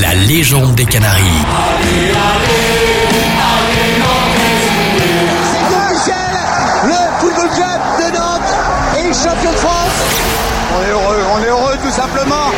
la 0.00 0.14
légende 0.14 0.74
des 0.74 0.84
Canaries. 0.84 1.22
le 6.84 7.18
football 7.18 7.48
club 7.48 7.80
de 7.98 8.16
Nantes 8.16 8.42
est 8.98 9.14
champion 9.14 9.50
de 9.50 9.56
France. 9.56 9.98
On 10.76 10.82
est 10.82 10.90
heureux, 10.90 11.22
on 11.34 11.42
est 11.42 11.48
heureux 11.48 11.76
tout 11.82 11.90
simplement. 11.90 12.50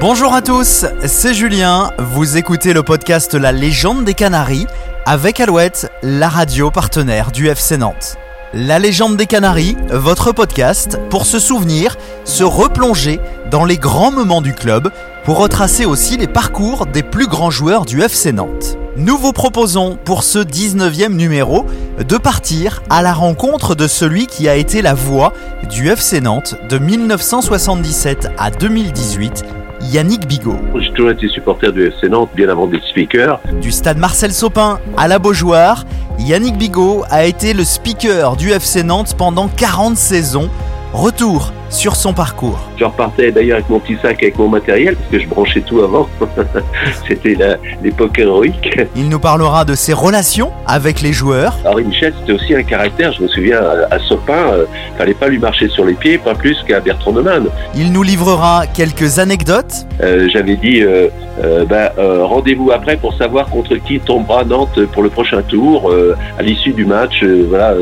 Bonjour 0.00 0.34
à 0.34 0.42
tous, 0.42 0.84
c'est 1.06 1.32
Julien, 1.32 1.92
vous 1.98 2.36
écoutez 2.36 2.74
le 2.74 2.82
podcast 2.82 3.34
La 3.34 3.52
légende 3.52 4.04
des 4.04 4.14
Canaries 4.14 4.66
avec 5.06 5.40
Alouette, 5.40 5.90
la 6.02 6.28
radio 6.28 6.70
partenaire 6.70 7.32
du 7.32 7.48
FC 7.48 7.78
Nantes. 7.78 8.18
La 8.54 8.78
légende 8.78 9.16
des 9.16 9.26
Canaries, 9.26 9.76
votre 9.90 10.30
podcast 10.30 11.00
pour 11.10 11.26
se 11.26 11.40
souvenir, 11.40 11.96
se 12.24 12.44
replonger 12.44 13.18
dans 13.50 13.64
les 13.64 13.76
grands 13.76 14.12
moments 14.12 14.40
du 14.40 14.54
club, 14.54 14.90
pour 15.24 15.38
retracer 15.38 15.84
aussi 15.84 16.16
les 16.16 16.28
parcours 16.28 16.86
des 16.86 17.02
plus 17.02 17.26
grands 17.26 17.50
joueurs 17.50 17.84
du 17.84 18.00
FC 18.00 18.32
Nantes. 18.32 18.78
Nous 18.96 19.18
vous 19.18 19.32
proposons 19.32 19.98
pour 20.04 20.22
ce 20.22 20.38
19e 20.38 21.14
numéro 21.14 21.66
de 21.98 22.16
partir 22.16 22.84
à 22.88 23.02
la 23.02 23.12
rencontre 23.12 23.74
de 23.74 23.88
celui 23.88 24.28
qui 24.28 24.48
a 24.48 24.54
été 24.54 24.80
la 24.80 24.94
voix 24.94 25.32
du 25.68 25.88
FC 25.88 26.20
Nantes 26.20 26.54
de 26.68 26.78
1977 26.78 28.28
à 28.38 28.50
2018 28.52 29.44
Yannick 29.92 30.26
Bigot. 30.26 30.56
J'ai 30.80 30.90
toujours 30.90 31.10
été 31.10 31.28
supporter 31.28 31.72
du 31.72 31.86
FC 31.86 32.08
Nantes 32.08 32.30
bien 32.34 32.48
avant 32.48 32.66
d'être 32.66 32.84
speaker. 32.84 33.40
Du 33.60 33.70
stade 33.70 33.98
Marcel 33.98 34.32
Sopin 34.32 34.78
à 34.96 35.06
la 35.06 35.18
Beaujoire, 35.18 35.84
Yannick 36.18 36.56
Bigot 36.56 37.04
a 37.08 37.24
été 37.24 37.52
le 37.52 37.62
speaker 37.64 38.36
du 38.36 38.50
FC 38.50 38.82
Nantes 38.82 39.14
pendant 39.16 39.48
40 39.48 39.96
saisons. 39.96 40.50
Retour 40.92 41.52
sur 41.68 41.96
son 41.96 42.12
parcours. 42.12 42.58
Je 42.76 42.84
repartais 42.84 43.32
d'ailleurs 43.32 43.56
avec 43.56 43.68
mon 43.68 43.80
petit 43.80 43.96
sac 44.00 44.22
avec 44.22 44.38
mon 44.38 44.48
matériel 44.48 44.96
parce 44.96 45.10
que 45.10 45.18
je 45.18 45.26
branchais 45.26 45.60
tout 45.60 45.80
avant. 45.80 46.08
c'était 47.08 47.36
l'époque 47.82 48.18
héroïque. 48.18 48.78
Il 48.94 49.08
nous 49.08 49.18
parlera 49.18 49.64
de 49.64 49.74
ses 49.74 49.92
relations 49.92 50.50
avec 50.66 51.00
les 51.00 51.12
joueurs. 51.12 51.58
Henri 51.64 51.84
Michel, 51.84 52.14
c'était 52.20 52.32
aussi 52.32 52.54
un 52.54 52.62
caractère. 52.62 53.12
Je 53.12 53.22
me 53.22 53.28
souviens 53.28 53.60
à 53.90 53.98
Sopin, 54.00 54.32
euh, 54.52 54.64
fallait 54.98 55.14
pas 55.14 55.28
lui 55.28 55.38
marcher 55.38 55.68
sur 55.68 55.84
les 55.84 55.94
pieds, 55.94 56.18
pas 56.18 56.34
plus 56.34 56.56
qu'à 56.66 56.80
Bertrand 56.80 57.12
Neumann. 57.12 57.46
Il 57.74 57.92
nous 57.92 58.02
livrera 58.02 58.66
quelques 58.66 59.18
anecdotes. 59.18 59.86
Euh, 60.02 60.28
J'avais 60.32 60.56
dit 60.56 60.82
euh, 60.82 61.08
euh 61.42 61.64
bah, 61.64 61.92
rendez-vous 61.96 62.70
après 62.70 62.96
pour 62.96 63.14
savoir 63.14 63.46
contre 63.48 63.76
qui 63.76 64.00
tombera 64.00 64.44
Nantes 64.44 64.80
pour 64.92 65.02
le 65.02 65.10
prochain 65.10 65.42
tour 65.42 65.92
à 66.38 66.42
l'issue 66.42 66.72
du 66.72 66.84
match. 66.84 67.22
voilà. 67.48 67.74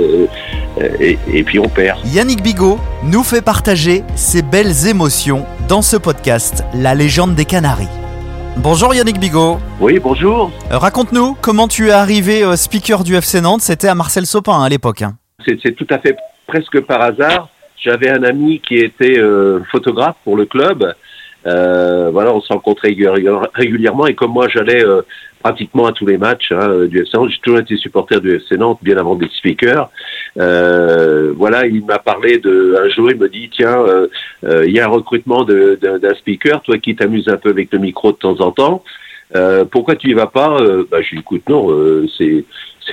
Et, 1.00 1.18
et 1.32 1.44
puis 1.44 1.60
on 1.60 1.68
perd. 1.68 2.00
Yannick 2.04 2.42
Bigot 2.42 2.80
nous 3.04 3.22
fait 3.22 3.42
partager 3.42 3.73
ses 3.74 4.42
belles 4.42 4.86
émotions 4.86 5.44
dans 5.68 5.82
ce 5.82 5.96
podcast 5.96 6.62
La 6.74 6.94
légende 6.94 7.34
des 7.34 7.44
Canaries. 7.44 7.88
Bonjour 8.56 8.94
Yannick 8.94 9.18
Bigot. 9.18 9.58
Oui, 9.80 9.98
bonjour. 9.98 10.52
Euh, 10.70 10.78
Raconte-nous 10.78 11.36
comment 11.40 11.66
tu 11.66 11.88
es 11.88 11.90
arrivé 11.90 12.44
euh, 12.44 12.54
speaker 12.54 13.02
du 13.02 13.16
FC 13.16 13.40
Nantes. 13.40 13.62
C'était 13.62 13.88
à 13.88 13.96
Marcel 13.96 14.26
Sopin 14.26 14.62
à 14.62 14.68
l'époque. 14.68 15.02
hein. 15.02 15.16
C'est 15.44 15.74
tout 15.74 15.88
à 15.90 15.98
fait 15.98 16.16
presque 16.46 16.80
par 16.82 17.00
hasard. 17.02 17.48
J'avais 17.84 18.10
un 18.10 18.22
ami 18.22 18.60
qui 18.60 18.76
était 18.76 19.18
euh, 19.18 19.58
photographe 19.72 20.16
pour 20.22 20.36
le 20.36 20.46
club. 20.46 20.94
Euh, 21.46 22.10
voilà, 22.10 22.34
on 22.34 22.40
se 22.40 22.52
rencontrait 22.52 22.88
régulière- 22.88 23.48
régulièrement 23.54 24.06
et 24.06 24.14
comme 24.14 24.32
moi 24.32 24.48
j'allais 24.48 24.84
euh, 24.84 25.02
pratiquement 25.42 25.86
à 25.86 25.92
tous 25.92 26.06
les 26.06 26.16
matchs 26.16 26.52
hein, 26.52 26.86
du 26.86 27.00
FC 27.02 27.10
Nantes, 27.18 27.30
j'ai 27.30 27.40
toujours 27.42 27.58
été 27.58 27.76
supporter 27.76 28.18
du 28.20 28.36
FC 28.36 28.56
Nantes 28.56 28.78
bien 28.80 28.96
avant 28.96 29.14
d'être 29.14 29.32
speaker. 29.34 29.90
Euh, 30.38 31.34
voilà, 31.36 31.66
il 31.66 31.84
m'a 31.84 31.98
parlé 31.98 32.38
de 32.38 32.76
un 32.82 32.88
jour, 32.88 33.10
il 33.10 33.18
me 33.18 33.28
dit 33.28 33.50
tiens, 33.54 33.78
euh, 33.78 34.08
euh, 34.44 34.64
il 34.66 34.74
y 34.74 34.80
a 34.80 34.86
un 34.86 34.88
recrutement 34.88 35.44
d'un 35.44 36.14
speaker, 36.14 36.62
toi 36.62 36.78
qui 36.78 36.96
t'amuses 36.96 37.28
un 37.28 37.36
peu 37.36 37.50
avec 37.50 37.70
le 37.72 37.78
micro 37.78 38.12
de 38.12 38.16
temps 38.16 38.40
en 38.40 38.50
temps. 38.50 38.82
Euh, 39.34 39.64
pourquoi 39.64 39.96
tu 39.96 40.08
y 40.10 40.14
vas 40.14 40.26
pas 40.26 40.56
euh, 40.60 40.84
bah, 40.90 41.02
Je 41.02 41.10
lui 41.10 41.20
écoute, 41.20 41.42
non, 41.48 41.70
euh, 41.70 42.06
c'est, 42.16 42.44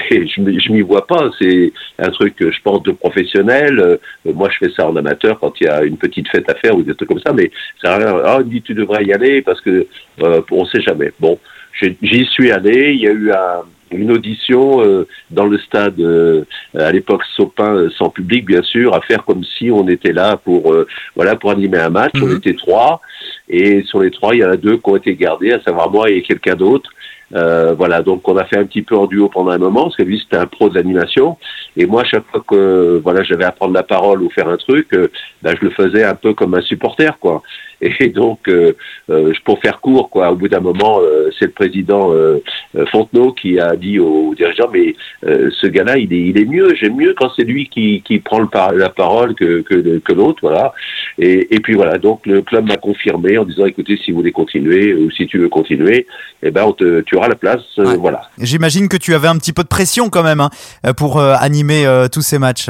je, 0.10 0.26
je 0.38 0.72
m'y 0.72 0.82
vois 0.82 1.06
pas. 1.06 1.30
C'est 1.40 1.72
un 2.00 2.10
truc, 2.10 2.36
je 2.40 2.62
pense, 2.64 2.82
de 2.84 2.92
professionnel. 2.92 3.80
Euh, 3.80 3.98
moi, 4.34 4.50
je 4.52 4.66
fais 4.66 4.74
ça 4.74 4.88
en 4.88 4.96
amateur 4.96 5.40
quand 5.40 5.54
il 5.62 5.66
y 5.66 5.70
a 5.70 5.84
une 5.84 5.98
petite 5.98 6.28
fête 6.30 6.50
à 6.50 6.56
faire 6.56 6.76
ou 6.76 6.84
des 6.84 6.96
trucs 6.96 7.10
comme 7.10 7.20
ça. 7.20 7.34
Mais 7.34 7.52
ça 7.84 7.98
rien. 7.98 8.16
Ah, 8.24 8.40
il 8.42 8.50
dit, 8.50 8.62
tu 8.62 8.74
devrais 8.74 9.04
y 9.06 9.14
aller 9.14 9.42
parce 9.42 9.62
que 9.62 9.88
euh, 10.24 10.42
on 10.52 10.66
sait 10.66 10.82
jamais. 10.82 11.12
Bon, 11.20 11.38
j'y 11.82 12.26
suis 12.26 12.52
allé. 12.52 12.94
Il 12.94 13.02
y 13.02 13.08
a 13.08 13.12
eu 13.12 13.32
un- 13.32 13.64
une 13.92 14.12
audition 14.12 14.82
euh, 14.84 15.08
dans 15.30 15.46
le 15.46 15.58
stade 15.60 16.00
euh, 16.00 16.44
à 16.78 16.92
l'époque 16.92 17.24
Sopin 17.36 17.74
euh, 17.76 17.90
sans 17.98 18.10
public 18.10 18.46
bien 18.46 18.62
sûr 18.64 18.94
à 18.94 19.02
faire 19.02 19.24
comme 19.26 19.44
si 19.44 19.70
on 19.72 19.88
était 19.88 20.14
là 20.14 20.38
pour 20.38 20.74
euh, 20.74 20.88
voilà 21.16 21.36
pour 21.36 21.52
animer 21.52 21.80
un 21.80 21.90
match. 21.90 22.14
On 22.22 22.26
Mhm. 22.28 22.38
était 22.38 22.56
trois. 22.56 23.02
Et 23.50 23.84
sur 23.84 24.00
les 24.02 24.12
trois 24.12 24.34
il 24.36 24.40
y 24.42 24.46
en 24.46 24.52
a 24.52 24.58
deux 24.58 24.78
qui 24.78 24.90
ont 24.90 24.96
été 24.96 25.16
gardés 25.16 25.52
à 25.52 25.62
savoir 25.62 25.92
moi 25.92 26.10
et 26.10 26.22
quelqu'un 26.22 26.56
d'autre. 26.56 26.90
Euh, 27.34 27.74
voilà, 27.76 28.02
donc 28.02 28.28
on 28.28 28.36
a 28.36 28.44
fait 28.44 28.58
un 28.58 28.66
petit 28.66 28.82
peu 28.82 28.98
en 28.98 29.06
duo 29.06 29.30
pendant 29.30 29.52
un 29.52 29.58
moment, 29.58 29.84
parce 29.84 29.96
que 29.96 30.04
lui 30.04 30.20
c'était 30.20 30.36
un 30.36 30.48
pro 30.48 30.68
de 30.68 30.76
l'animation, 30.76 31.38
et 31.78 31.86
moi 31.86 32.04
chaque 32.04 32.26
fois 32.30 32.44
que 32.46 33.00
voilà 33.02 33.24
j'avais 33.24 33.46
à 33.46 33.54
prendre 33.54 33.74
la 33.74 33.84
parole 33.84 34.22
ou 34.22 34.30
faire 34.30 34.50
un 34.50 34.58
truc, 34.58 34.88
euh, 34.94 35.08
ben, 35.42 35.56
je 35.58 35.64
le 35.66 35.72
faisais 35.72 36.04
un 36.04 36.14
peu 36.16 36.34
comme 36.34 36.56
un 36.56 36.62
supporter, 36.62 37.18
quoi. 37.20 37.42
Et 37.82 38.10
donc, 38.22 38.40
euh, 38.48 38.74
euh, 39.10 39.34
pour 39.46 39.60
faire 39.60 39.80
court, 39.82 40.10
quoi, 40.10 40.32
au 40.32 40.36
bout 40.36 40.48
d'un 40.48 40.60
moment, 40.60 41.00
euh, 41.02 41.30
c'est 41.38 41.46
le 41.46 41.52
président 41.52 42.14
euh, 42.14 42.42
euh, 42.76 42.86
Fontenot 42.92 43.34
qui 43.34 43.60
a 43.60 43.76
dit 43.76 44.00
aux 44.00 44.34
dirigeants, 44.36 44.70
mais 44.72 44.96
euh, 45.26 45.50
ce 45.60 45.68
gars-là, 45.68 45.98
il 45.98 46.14
est, 46.14 46.22
il 46.22 46.38
est 46.38 46.46
mieux, 46.46 46.76
j'aime 46.76 46.96
mieux 46.96 47.14
quand 47.18 47.30
c'est 47.36 47.44
lui 47.44 47.68
qui, 47.68 48.02
qui 48.06 48.20
prend 48.20 48.40
le 48.40 48.48
par- 48.48 48.74
la 48.74 48.90
parole 48.90 49.34
que, 49.36 49.62
que, 49.62 49.98
que 50.00 50.14
l'autre, 50.14 50.40
voilà. 50.42 50.74
Et, 51.18 51.56
et 51.56 51.60
puis 51.60 51.74
voilà, 51.74 51.98
donc 51.98 52.26
le 52.26 52.42
club 52.42 52.68
m'a 52.68 52.78
confirmé 52.78 53.38
en 53.38 53.46
disant, 53.46 53.66
écoutez, 53.66 53.98
si 53.98 54.12
vous 54.12 54.18
voulez 54.18 54.32
continuer 54.32 54.94
ou 54.94 55.10
si 55.12 55.28
tu 55.28 55.38
veux 55.40 55.50
continuer, 55.50 56.06
eh 56.44 56.52
ben, 56.52 56.64
on 56.66 56.74
te, 56.74 57.02
tu 57.02 57.16
auras 57.16 57.28
la 57.28 57.36
place, 57.36 57.62
Ouais. 57.78 57.96
voilà. 57.98 58.22
J'imagine 58.40 58.88
que 58.88 58.98
tu 58.98 59.14
avais 59.16 59.28
un 59.28 59.38
petit 59.38 59.54
peu 59.54 59.64
de 59.64 59.68
pression 59.68 60.10
quand 60.10 60.24
même 60.24 60.40
hein, 60.42 60.50
pour 60.96 61.20
animer 61.20 61.86
euh, 61.86 62.08
tous 62.08 62.22
ces 62.22 62.38
matchs. 62.40 62.70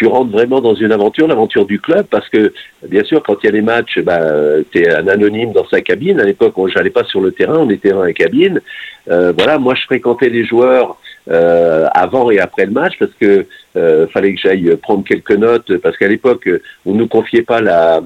Tu 0.00 0.06
rentres 0.06 0.30
vraiment 0.30 0.62
dans 0.62 0.74
une 0.74 0.92
aventure, 0.92 1.28
l'aventure 1.28 1.66
du 1.66 1.78
club, 1.78 2.06
parce 2.10 2.26
que 2.30 2.54
bien 2.88 3.04
sûr, 3.04 3.22
quand 3.22 3.36
il 3.42 3.46
y 3.46 3.48
a 3.50 3.52
les 3.52 3.60
matchs, 3.60 3.98
ben, 3.98 4.64
tu 4.72 4.80
es 4.80 4.90
un 4.90 5.06
anonyme 5.08 5.52
dans 5.52 5.68
sa 5.68 5.82
cabine. 5.82 6.18
À 6.18 6.24
l'époque, 6.24 6.56
on 6.56 6.68
j'allais 6.68 6.88
pas 6.88 7.04
sur 7.04 7.20
le 7.20 7.32
terrain, 7.32 7.58
on 7.58 7.68
était 7.68 7.90
dans 7.90 8.02
la 8.02 8.14
cabine. 8.14 8.62
Euh, 9.10 9.34
voilà, 9.36 9.58
moi, 9.58 9.74
je 9.74 9.82
fréquentais 9.82 10.30
les 10.30 10.46
joueurs 10.46 10.96
euh, 11.30 11.86
avant 11.92 12.30
et 12.30 12.40
après 12.40 12.64
le 12.64 12.72
match 12.72 12.94
parce 12.98 13.12
que 13.20 13.44
euh, 13.76 14.06
fallait 14.06 14.32
que 14.32 14.40
j'aille 14.42 14.74
prendre 14.76 15.04
quelques 15.04 15.36
notes, 15.36 15.76
parce 15.82 15.98
qu'à 15.98 16.08
l'époque, 16.08 16.48
on 16.86 16.94
nous 16.94 17.06
confiait 17.06 17.42
pas 17.42 17.60
la, 17.60 18.00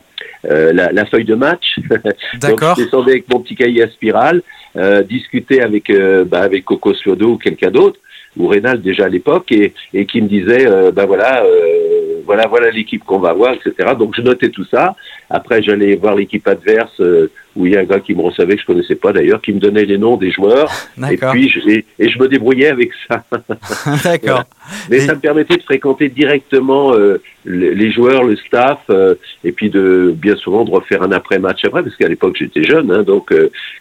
euh, 0.46 0.72
la, 0.72 0.90
la 0.90 1.04
feuille 1.06 1.24
de 1.24 1.36
match. 1.36 1.78
D'accord. 2.40 2.74
Je 2.76 2.82
descendais 2.82 3.12
avec 3.12 3.32
mon 3.32 3.38
petit 3.38 3.54
cahier 3.54 3.84
à 3.84 3.88
spirale, 3.88 4.42
euh, 4.76 5.04
discuter 5.04 5.62
avec, 5.62 5.90
euh, 5.90 6.24
bah, 6.24 6.40
avec 6.40 6.64
Coco 6.64 6.92
Suodo 6.92 7.34
ou 7.34 7.38
quelqu'un 7.38 7.70
d'autre, 7.70 8.00
ou 8.36 8.48
Rénal 8.48 8.80
déjà 8.80 9.04
à 9.04 9.08
l'époque, 9.08 9.50
et, 9.52 9.74
et 9.92 10.06
qui 10.06 10.20
me 10.20 10.28
disait, 10.28 10.66
euh, 10.66 10.92
bah 10.92 11.06
voilà, 11.06 11.44
euh, 11.44 12.22
voilà, 12.24 12.46
voilà 12.46 12.70
l'équipe 12.70 13.04
qu'on 13.04 13.18
va 13.18 13.30
avoir, 13.30 13.54
etc. 13.54 13.94
Donc 13.98 14.14
je 14.16 14.22
notais 14.22 14.48
tout 14.48 14.64
ça. 14.64 14.94
Après, 15.30 15.62
j'allais 15.62 15.96
voir 15.96 16.14
l'équipe 16.14 16.46
adverse, 16.46 17.00
euh, 17.00 17.30
où 17.56 17.66
il 17.66 17.72
y 17.72 17.76
a 17.76 17.80
un 17.80 17.84
gars 17.84 18.00
qui 18.00 18.14
me 18.14 18.22
recevait, 18.22 18.56
que 18.56 18.60
je 18.62 18.66
connaissais 18.66 18.96
pas 18.96 19.12
d'ailleurs, 19.12 19.40
qui 19.40 19.52
me 19.52 19.60
donnait 19.60 19.84
les 19.84 19.96
noms 19.98 20.16
des 20.16 20.30
joueurs, 20.32 20.68
et 21.10 21.16
puis 21.16 21.48
je, 21.48 21.60
et, 21.68 21.84
et 21.98 22.08
je 22.10 22.18
me 22.18 22.26
débrouillais 22.28 22.68
avec 22.68 22.90
ça. 23.08 23.22
D'accord. 24.04 24.44
Mais 24.90 24.96
Et- 24.98 25.00
ça 25.06 25.14
me 25.14 25.20
permettait 25.20 25.56
de 25.56 25.62
fréquenter 25.62 26.08
directement 26.08 26.94
euh, 26.94 27.20
les, 27.44 27.74
les 27.74 27.92
joueurs, 27.92 28.24
le 28.24 28.36
staff, 28.36 28.78
euh, 28.90 29.14
et 29.44 29.52
puis 29.52 29.70
de 29.70 30.12
bien 30.16 30.36
souvent 30.36 30.64
de 30.64 30.70
refaire 30.70 31.02
un 31.02 31.12
après-match 31.12 31.64
après, 31.64 31.82
parce 31.82 31.94
qu'à 31.96 32.08
l'époque 32.08 32.36
j'étais 32.38 32.64
jeune, 32.64 32.90
hein, 32.90 33.02
donc 33.02 33.32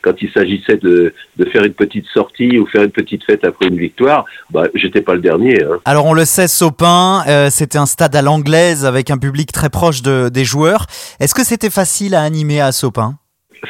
quand 0.01 0.21
il 0.21 0.29
s'agissait 0.31 0.77
de, 0.77 1.13
de 1.37 1.45
faire 1.45 1.63
une 1.63 1.73
petite 1.73 2.05
sortie 2.13 2.57
ou 2.59 2.65
faire 2.67 2.83
une 2.83 2.91
petite 2.91 3.23
fête 3.23 3.43
après 3.45 3.67
une 3.67 3.77
victoire, 3.77 4.25
bah 4.51 4.65
j'étais 4.75 5.01
pas 5.01 5.15
le 5.15 5.21
dernier. 5.21 5.63
Hein. 5.63 5.79
Alors 5.85 6.05
on 6.05 6.13
le 6.13 6.25
sait, 6.25 6.47
Sopin, 6.47 7.23
c'était 7.49 7.77
un 7.77 7.85
stade 7.85 8.15
à 8.15 8.21
l'anglaise 8.21 8.85
avec 8.85 9.09
un 9.09 9.17
public 9.17 9.51
très 9.51 9.69
proche 9.69 10.01
de- 10.01 10.29
des 10.29 10.43
joueurs. 10.43 10.85
Est-ce 11.19 11.32
que 11.33 11.43
c'était 11.43 11.69
facile 11.69 12.15
à 12.15 12.21
animer 12.21 12.61
à 12.61 12.71
Sopin? 12.71 13.15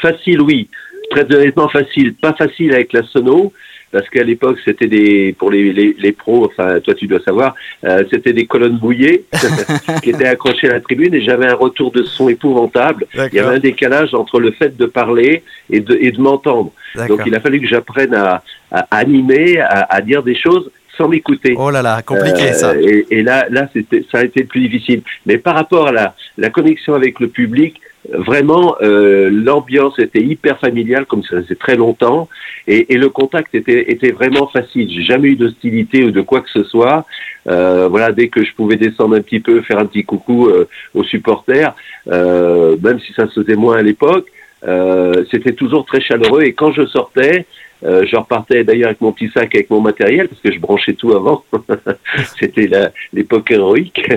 Facile, 0.02 0.42
oui. 0.42 0.70
Très 1.12 1.24
honnêtement 1.34 1.70
facile. 1.70 2.16
Pas 2.16 2.34
facile 2.34 2.74
avec 2.74 2.94
la 2.94 3.04
sono, 3.04 3.54
parce 3.92 4.10
qu'à 4.10 4.24
l'époque, 4.24 4.58
c'était 4.66 4.88
des, 4.88 5.36
pour 5.38 5.52
les, 5.52 5.72
les, 5.72 5.96
les 5.98 6.12
pros, 6.12 6.46
enfin, 6.46 6.80
toi 6.80 6.96
tu 6.96 7.06
dois 7.06 7.20
savoir, 7.20 7.54
euh, 7.84 8.04
c'était 8.12 8.34
des 8.34 8.48
colonnes 8.48 8.80
bouillées 8.80 9.26
qui 10.04 10.10
étaient 10.10 10.26
accrochées 10.26 10.68
à 10.68 10.74
la 10.74 10.80
tribune 10.82 11.14
et 11.14 11.22
j'avais 11.22 11.46
un 11.46 11.54
retour 11.56 11.92
de 11.92 12.02
son 12.04 12.28
épouvantable. 12.28 13.06
Il 13.14 13.36
y 13.36 13.40
avait 13.40 13.58
un 13.58 13.60
décalage 13.60 14.16
entre 14.16 14.40
le 14.40 14.52
fait 14.52 14.76
de 14.76 14.88
parler 14.88 15.44
et 15.70 15.80
de, 15.80 15.96
et 16.02 16.12
de 16.12 16.20
m'entendre. 16.20 16.72
Donc 17.08 17.22
il 17.28 17.36
a 17.36 17.40
fallu 17.40 17.62
que 17.62 17.68
j'apprenne 17.68 18.16
à, 18.16 18.44
à 18.72 18.80
animer, 18.98 19.60
à, 19.60 19.86
à 19.88 20.02
dire 20.02 20.24
des 20.24 20.36
choses 20.36 20.72
sans 20.98 21.08
m'écouter. 21.08 21.56
Oh 21.58 21.72
là 21.72 21.82
là, 21.82 22.02
compliqué 22.02 22.50
Euh, 22.50 22.54
ça. 22.54 22.76
Et, 22.80 23.06
et 23.10 23.24
là, 23.24 23.48
là, 23.50 23.68
ça 24.12 24.20
a 24.20 24.24
été 24.24 24.42
le 24.42 24.48
plus 24.48 24.62
difficile. 24.62 25.02
Mais 25.26 25.38
par 25.38 25.56
rapport 25.56 25.88
à 25.88 25.92
la, 25.92 26.16
la 26.38 26.50
connexion 26.50 26.94
avec 26.94 27.20
le 27.20 27.28
public, 27.28 27.80
vraiment 28.12 28.76
euh, 28.82 29.30
l'ambiance 29.32 29.98
était 29.98 30.22
hyper 30.22 30.60
familiale 30.60 31.06
comme 31.06 31.24
ça 31.24 31.42
faisait 31.42 31.56
très 31.56 31.78
longtemps 31.78 32.28
et, 32.68 32.94
et 32.94 32.98
le 32.98 33.08
contact 33.08 33.56
était, 33.56 33.92
était 33.92 34.12
vraiment 34.12 34.48
facile. 34.48 34.90
J'ai 34.94 35.04
jamais 35.04 35.30
eu 35.30 35.36
d'hostilité 35.38 36.04
ou 36.04 36.12
de 36.12 36.22
quoi 36.22 36.42
que 36.42 36.50
ce 36.50 36.64
soit. 36.66 37.06
Euh, 37.48 37.88
voilà, 37.90 38.12
dès 38.12 38.28
que 38.28 38.44
je 38.44 38.54
pouvais 38.54 38.76
descendre 38.76 39.16
un 39.16 39.22
petit 39.22 39.40
peu, 39.40 39.62
faire 39.62 39.80
un 39.80 39.86
petit 39.86 40.04
coucou 40.04 40.48
euh, 40.48 40.68
aux 40.94 41.04
supporters, 41.06 41.74
euh, 42.12 42.76
même 42.84 43.00
si 43.00 43.14
ça 43.14 43.28
se 43.30 43.42
faisait 43.42 43.56
moins 43.56 43.78
à 43.78 43.82
l'époque, 43.82 44.28
euh, 44.68 45.24
c'était 45.32 45.54
toujours 45.54 45.86
très 45.86 46.02
chaleureux. 46.02 46.44
Et 46.44 46.54
quand 46.54 46.72
je 46.74 46.86
sortais, 46.86 47.46
euh, 47.86 48.06
je 48.06 48.16
repartais 48.16 48.64
d'ailleurs 48.64 48.88
avec 48.88 49.02
mon 49.02 49.12
petit 49.12 49.30
sac 49.30 49.54
avec 49.56 49.70
mon 49.70 49.82
matériel 49.82 50.28
parce 50.28 50.42
que 50.42 50.52
je 50.52 50.60
branchais 50.60 50.94
tout 50.94 51.14
avant. 51.14 51.44
C'était 52.40 52.70
l'époque 53.12 53.52
héroïque. 53.52 54.10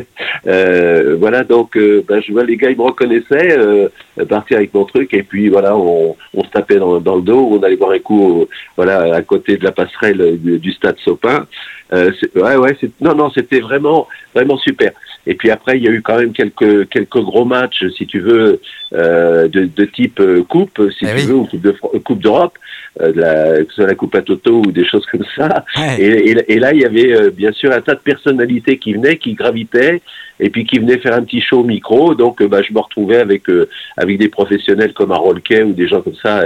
Euh, 0.46 1.16
voilà, 1.18 1.42
donc 1.42 1.76
euh, 1.76 2.04
ben, 2.06 2.22
je 2.24 2.32
vois 2.32 2.44
les 2.44 2.56
gars 2.56 2.70
ils 2.70 2.76
me 2.76 2.82
reconnaissaient 2.82 3.58
euh, 3.58 3.88
partir 4.28 4.58
avec 4.58 4.72
mon 4.74 4.84
truc 4.84 5.12
et 5.14 5.22
puis 5.22 5.48
voilà 5.48 5.76
on, 5.76 6.16
on 6.34 6.44
se 6.44 6.50
tapait 6.50 6.76
dans, 6.76 7.00
dans, 7.00 7.16
le 7.16 7.22
dos, 7.22 7.48
on 7.52 7.62
allait 7.62 7.76
boire 7.76 7.92
un 7.92 7.98
coup 7.98 8.46
voilà 8.76 9.14
à 9.14 9.22
côté 9.22 9.56
de 9.56 9.64
la 9.64 9.72
passerelle 9.72 10.38
du, 10.38 10.58
du 10.58 10.72
stade 10.72 10.98
Sopin. 10.98 11.46
ouais 11.92 12.56
ouais 12.56 12.76
non 13.00 13.14
non 13.14 13.30
c'était 13.30 13.60
vraiment 13.60 14.06
vraiment 14.34 14.58
super. 14.58 14.92
Et 15.26 15.34
puis 15.34 15.50
après, 15.50 15.76
il 15.76 15.84
y 15.84 15.88
a 15.88 15.90
eu 15.90 16.02
quand 16.02 16.18
même 16.18 16.32
quelques 16.32 16.88
quelques 16.88 17.20
gros 17.20 17.44
matchs, 17.44 17.84
si 17.96 18.06
tu 18.06 18.20
veux, 18.20 18.60
euh, 18.92 19.48
de, 19.48 19.64
de, 19.64 19.84
type 19.84 20.20
euh, 20.20 20.44
coupe, 20.44 20.80
si 20.98 21.04
eh 21.04 21.20
tu 21.20 21.26
veux, 21.26 21.34
ou 21.34 21.46
coupe 21.46 21.60
de 21.60 21.72
coupe 22.04 22.20
d'Europe, 22.20 22.56
euh, 23.00 23.12
de 23.12 23.20
la, 23.20 23.64
que 23.64 23.68
ce 23.68 23.74
soit 23.76 23.86
la 23.86 23.94
coupe 23.94 24.14
à 24.14 24.22
Toto 24.22 24.62
ou 24.66 24.72
des 24.72 24.86
choses 24.86 25.04
comme 25.10 25.24
ça. 25.36 25.64
Ouais. 25.76 26.00
Et, 26.00 26.30
et, 26.30 26.52
et, 26.54 26.58
là, 26.58 26.72
il 26.72 26.80
y 26.80 26.84
avait 26.84 27.14
euh, 27.14 27.30
bien 27.30 27.52
sûr 27.52 27.72
un 27.72 27.80
tas 27.80 27.94
de 27.94 28.00
personnalités 28.00 28.78
qui 28.78 28.94
venaient, 28.94 29.18
qui 29.18 29.34
gravitaient, 29.34 30.00
et 30.40 30.50
puis 30.50 30.66
qui 30.66 30.78
venaient 30.78 30.98
faire 30.98 31.14
un 31.14 31.22
petit 31.22 31.40
show 31.40 31.60
au 31.60 31.64
micro. 31.64 32.14
Donc, 32.14 32.42
bah, 32.42 32.62
je 32.62 32.72
me 32.72 32.80
retrouvais 32.80 33.18
avec 33.18 33.44
avec 33.96 34.18
des 34.18 34.28
professionnels 34.28 34.92
comme 34.92 35.12
Harold 35.12 35.42
Kay 35.42 35.62
ou 35.62 35.72
des 35.72 35.88
gens 35.88 36.02
comme 36.02 36.16
ça. 36.22 36.44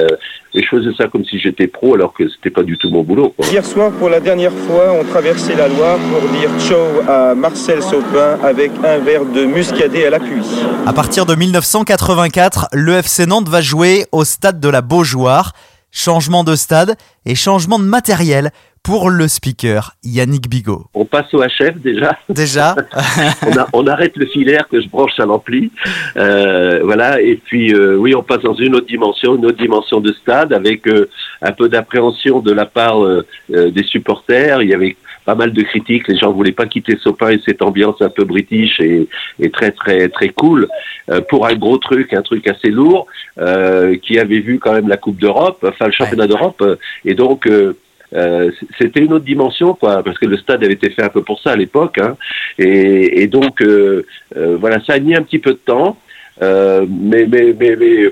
et 0.55 0.63
je 0.63 0.69
faisais 0.69 0.91
ça 0.97 1.09
comme 1.09 1.25
si 1.25 1.41
j'étais 1.41 1.67
pro, 1.67 1.95
alors 1.95 2.13
que 2.13 2.29
c'était 2.29 2.51
pas 2.51 2.63
du 2.63 2.79
tout 2.79 2.91
mon 2.91 3.03
boulot. 3.03 3.35
Quoi. 3.37 3.47
Hier 3.47 3.65
soir, 3.65 3.91
pour 3.93 4.09
la 4.09 4.21
dernière 4.21 4.53
fois, 4.53 4.93
on 5.01 5.05
traversait 5.05 5.57
la 5.57 5.67
Loire 5.69 5.99
pour 5.99 6.29
dire 6.39 6.51
ciao 6.61 6.79
à 7.09 7.35
Marcel 7.35 7.83
Sopin 7.83 8.39
avec 8.45 8.71
un 8.85 8.99
verre 8.99 9.25
de 9.25 9.45
muscadet 9.45 10.07
à 10.07 10.11
l'appui. 10.11 10.43
À 10.87 10.93
partir 10.93 11.27
de 11.27 11.35
1984, 11.35 12.69
le 12.73 12.95
FC 12.95 13.27
Nantes 13.27 13.49
va 13.49 13.61
jouer 13.61 14.07
au 14.13 14.25
stade 14.25 14.61
de 14.61 14.69
la 14.69 14.83
Beaujoire. 14.83 15.53
Changement 15.93 16.45
de 16.45 16.55
stade 16.55 16.97
et 17.27 17.35
changement 17.35 17.79
de 17.79 17.85
matériel 17.85 18.51
pour 18.83 19.11
le 19.11 19.29
speaker 19.29 19.95
Yannick 20.05 20.49
Bigot. 20.49 20.87
On 20.95 21.05
passe 21.05 21.33
au 21.35 21.43
HF 21.43 21.77
déjà. 21.83 22.17
Déjà. 22.29 22.77
on, 23.47 23.59
a, 23.59 23.67
on, 23.73 23.87
arrête 23.87 24.17
le 24.17 24.27
filaire 24.27 24.69
que 24.69 24.81
je 24.81 24.89
branche 24.89 25.19
à 25.19 25.27
l'ampli. 25.27 25.71
Euh, 26.17 26.81
voilà. 26.83 27.21
Et 27.21 27.37
puis 27.37 27.75
euh, 27.75 27.97
oui, 27.97 28.15
on 28.15 28.23
passe 28.23 28.43
dans 28.43 28.55
une 28.55 28.75
autre 28.75 28.87
dimension, 28.87 29.37
une 29.37 29.47
autre 29.47 29.59
dimension 29.59 30.01
de 30.01 30.13
stade 30.13 30.53
avec 30.53 30.87
euh, 30.87 31.09
un 31.43 31.53
peu 31.53 31.69
d'appréhension 31.69 32.41
de 32.41 32.53
la 32.53 32.67
part 32.67 33.01
des 33.49 33.85
supporters. 33.85 34.63
Il 34.63 34.71
y 34.71 34.75
avait 34.75 34.97
pas 35.25 35.35
mal 35.35 35.53
de 35.53 35.63
critiques. 35.63 36.09
Les 36.09 36.17
gens 36.17 36.33
voulaient 36.33 36.53
pas 36.53 36.67
quitter 36.67 36.97
Sopin 36.99 37.31
et 37.31 37.41
cette 37.45 37.63
ambiance 37.63 38.01
un 38.01 38.11
peu 38.11 38.25
british 38.25 38.81
et, 38.81 39.09
et 39.39 39.51
très 39.51 39.71
très 39.71 40.09
très 40.09 40.29
cool 40.31 40.69
euh, 41.11 41.21
pour 41.21 41.47
un 41.47 41.55
gros 41.55 41.79
truc, 41.79 42.13
un 42.13 42.23
truc 42.23 42.47
assez 42.49 42.71
lourd 42.71 43.07
euh, 43.39 43.97
qui 43.97 44.19
avait 44.19 44.41
vu 44.41 44.59
quand 44.59 44.73
même 44.73 44.89
la 44.89 44.97
Coupe 44.97 45.19
d'Europe, 45.19 45.65
enfin 45.67 45.87
le 45.87 45.93
championnat 45.93 46.27
d'Europe 46.27 46.63
et 47.05 47.15
donc 47.15 47.47
euh, 47.47 47.77
euh, 48.15 48.51
c'était 48.79 49.01
une 49.01 49.13
autre 49.13 49.25
dimension, 49.25 49.75
quoi, 49.75 50.03
parce 50.03 50.19
que 50.19 50.27
le 50.27 50.37
stade 50.37 50.65
avait 50.65 50.75
été 50.75 50.91
fait 50.91 51.03
un 51.03 51.09
peu 51.09 51.23
pour 51.23 51.41
ça 51.41 51.53
à 51.53 51.57
l'époque, 51.57 51.99
hein, 51.99 52.17
et, 52.59 53.23
et, 53.23 53.27
donc 53.29 53.63
euh, 53.63 54.05
euh, 54.37 54.57
voilà, 54.59 54.81
ça 54.85 54.95
a 54.95 54.99
mis 54.99 55.15
un 55.15 55.23
petit 55.23 55.39
peu 55.39 55.53
de 55.53 55.61
temps, 55.65 55.97
mais 56.41 57.27
mais 57.27 57.55
mais, 57.59 57.77
mais 57.77 58.11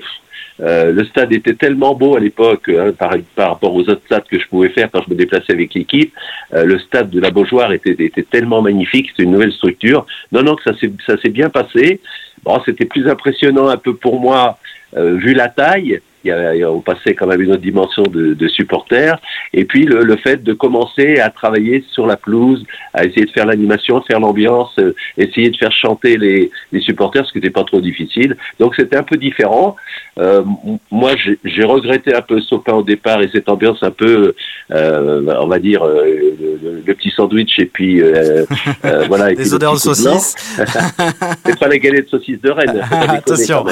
euh, 0.61 0.91
le 0.91 1.05
stade 1.05 1.31
était 1.31 1.53
tellement 1.53 1.95
beau 1.95 2.17
à 2.17 2.19
l'époque 2.19 2.69
hein, 2.69 2.91
par, 2.97 3.49
rapport 3.49 3.73
aux 3.73 3.81
autres 3.81 4.01
stades 4.05 4.25
que 4.29 4.39
je 4.39 4.47
pouvais 4.47 4.69
faire 4.69 4.89
quand 4.91 5.01
je 5.07 5.09
me 5.09 5.15
déplaçais 5.15 5.53
avec 5.53 5.73
l'équipe. 5.73 6.13
Euh, 6.53 6.65
le 6.65 6.79
stade 6.79 7.09
de 7.09 7.19
la 7.19 7.31
Beaujoire 7.31 7.71
était, 7.71 8.09
tellement 8.29 8.61
magnifique, 8.61 9.09
c'était 9.09 9.23
une 9.23 9.31
nouvelle 9.31 9.53
structure. 9.53 10.05
Non, 10.31 10.43
non, 10.43 10.55
que 10.55 10.63
ça 10.63 10.77
s'est 10.77 10.91
ça 11.05 11.17
s'est 11.21 11.29
bien 11.29 11.49
passé. 11.49 12.01
Bon, 12.43 12.59
c'était 12.65 12.85
plus 12.85 13.07
impressionnant 13.07 13.67
un 13.67 13.77
peu 13.77 13.95
pour 13.95 14.19
moi 14.19 14.57
euh, 14.97 15.15
vu 15.15 15.33
la 15.33 15.47
taille. 15.47 16.01
Il 16.23 16.27
y 16.27 16.63
a, 16.63 16.71
on 16.71 16.81
passait 16.81 17.13
quand 17.15 17.27
même 17.27 17.41
une 17.41 17.51
autre 17.51 17.61
dimension 17.61 18.03
de, 18.03 18.33
de 18.33 18.47
supporters. 18.47 19.19
Et 19.53 19.65
puis 19.65 19.85
le, 19.85 20.03
le, 20.03 20.17
fait 20.17 20.43
de 20.43 20.53
commencer 20.53 21.19
à 21.19 21.29
travailler 21.29 21.83
sur 21.91 22.05
la 22.05 22.17
pelouse, 22.17 22.65
à 22.93 23.05
essayer 23.05 23.25
de 23.25 23.31
faire 23.31 23.45
l'animation, 23.45 24.01
faire 24.01 24.19
l'ambiance, 24.19 24.71
euh, 24.79 24.93
essayer 25.17 25.49
de 25.49 25.57
faire 25.57 25.71
chanter 25.71 26.17
les, 26.17 26.51
les 26.71 26.81
supporters, 26.81 27.25
ce 27.25 27.31
qui 27.31 27.37
n'était 27.37 27.49
pas 27.49 27.63
trop 27.63 27.79
difficile. 27.79 28.35
Donc 28.59 28.75
c'était 28.75 28.97
un 28.97 29.03
peu 29.03 29.17
différent. 29.17 29.75
Euh, 30.19 30.43
moi, 30.91 31.11
j'ai 31.45 31.63
regretté 31.63 32.13
un 32.13 32.21
peu 32.21 32.41
Sopin 32.41 32.73
au 32.73 32.83
départ 32.83 33.21
et 33.21 33.29
cette 33.31 33.47
ambiance 33.47 33.81
un 33.81 33.91
peu, 33.91 34.35
euh, 34.71 35.35
on 35.39 35.47
va 35.47 35.59
dire, 35.59 35.85
le, 35.85 36.81
le, 36.85 36.93
petit 36.93 37.11
sandwich 37.11 37.57
et 37.59 37.65
puis 37.65 38.01
voilà. 39.07 39.33
Des 39.33 39.53
odeurs 39.53 39.73
de 39.73 39.79
saucisses. 39.79 40.35
c'est 41.45 41.59
pas 41.59 41.67
la 41.67 41.77
galette 41.77 42.05
de 42.05 42.09
saucisses 42.09 42.41
de 42.41 42.51
Rennes. 42.51 42.81
Attention. 42.91 43.63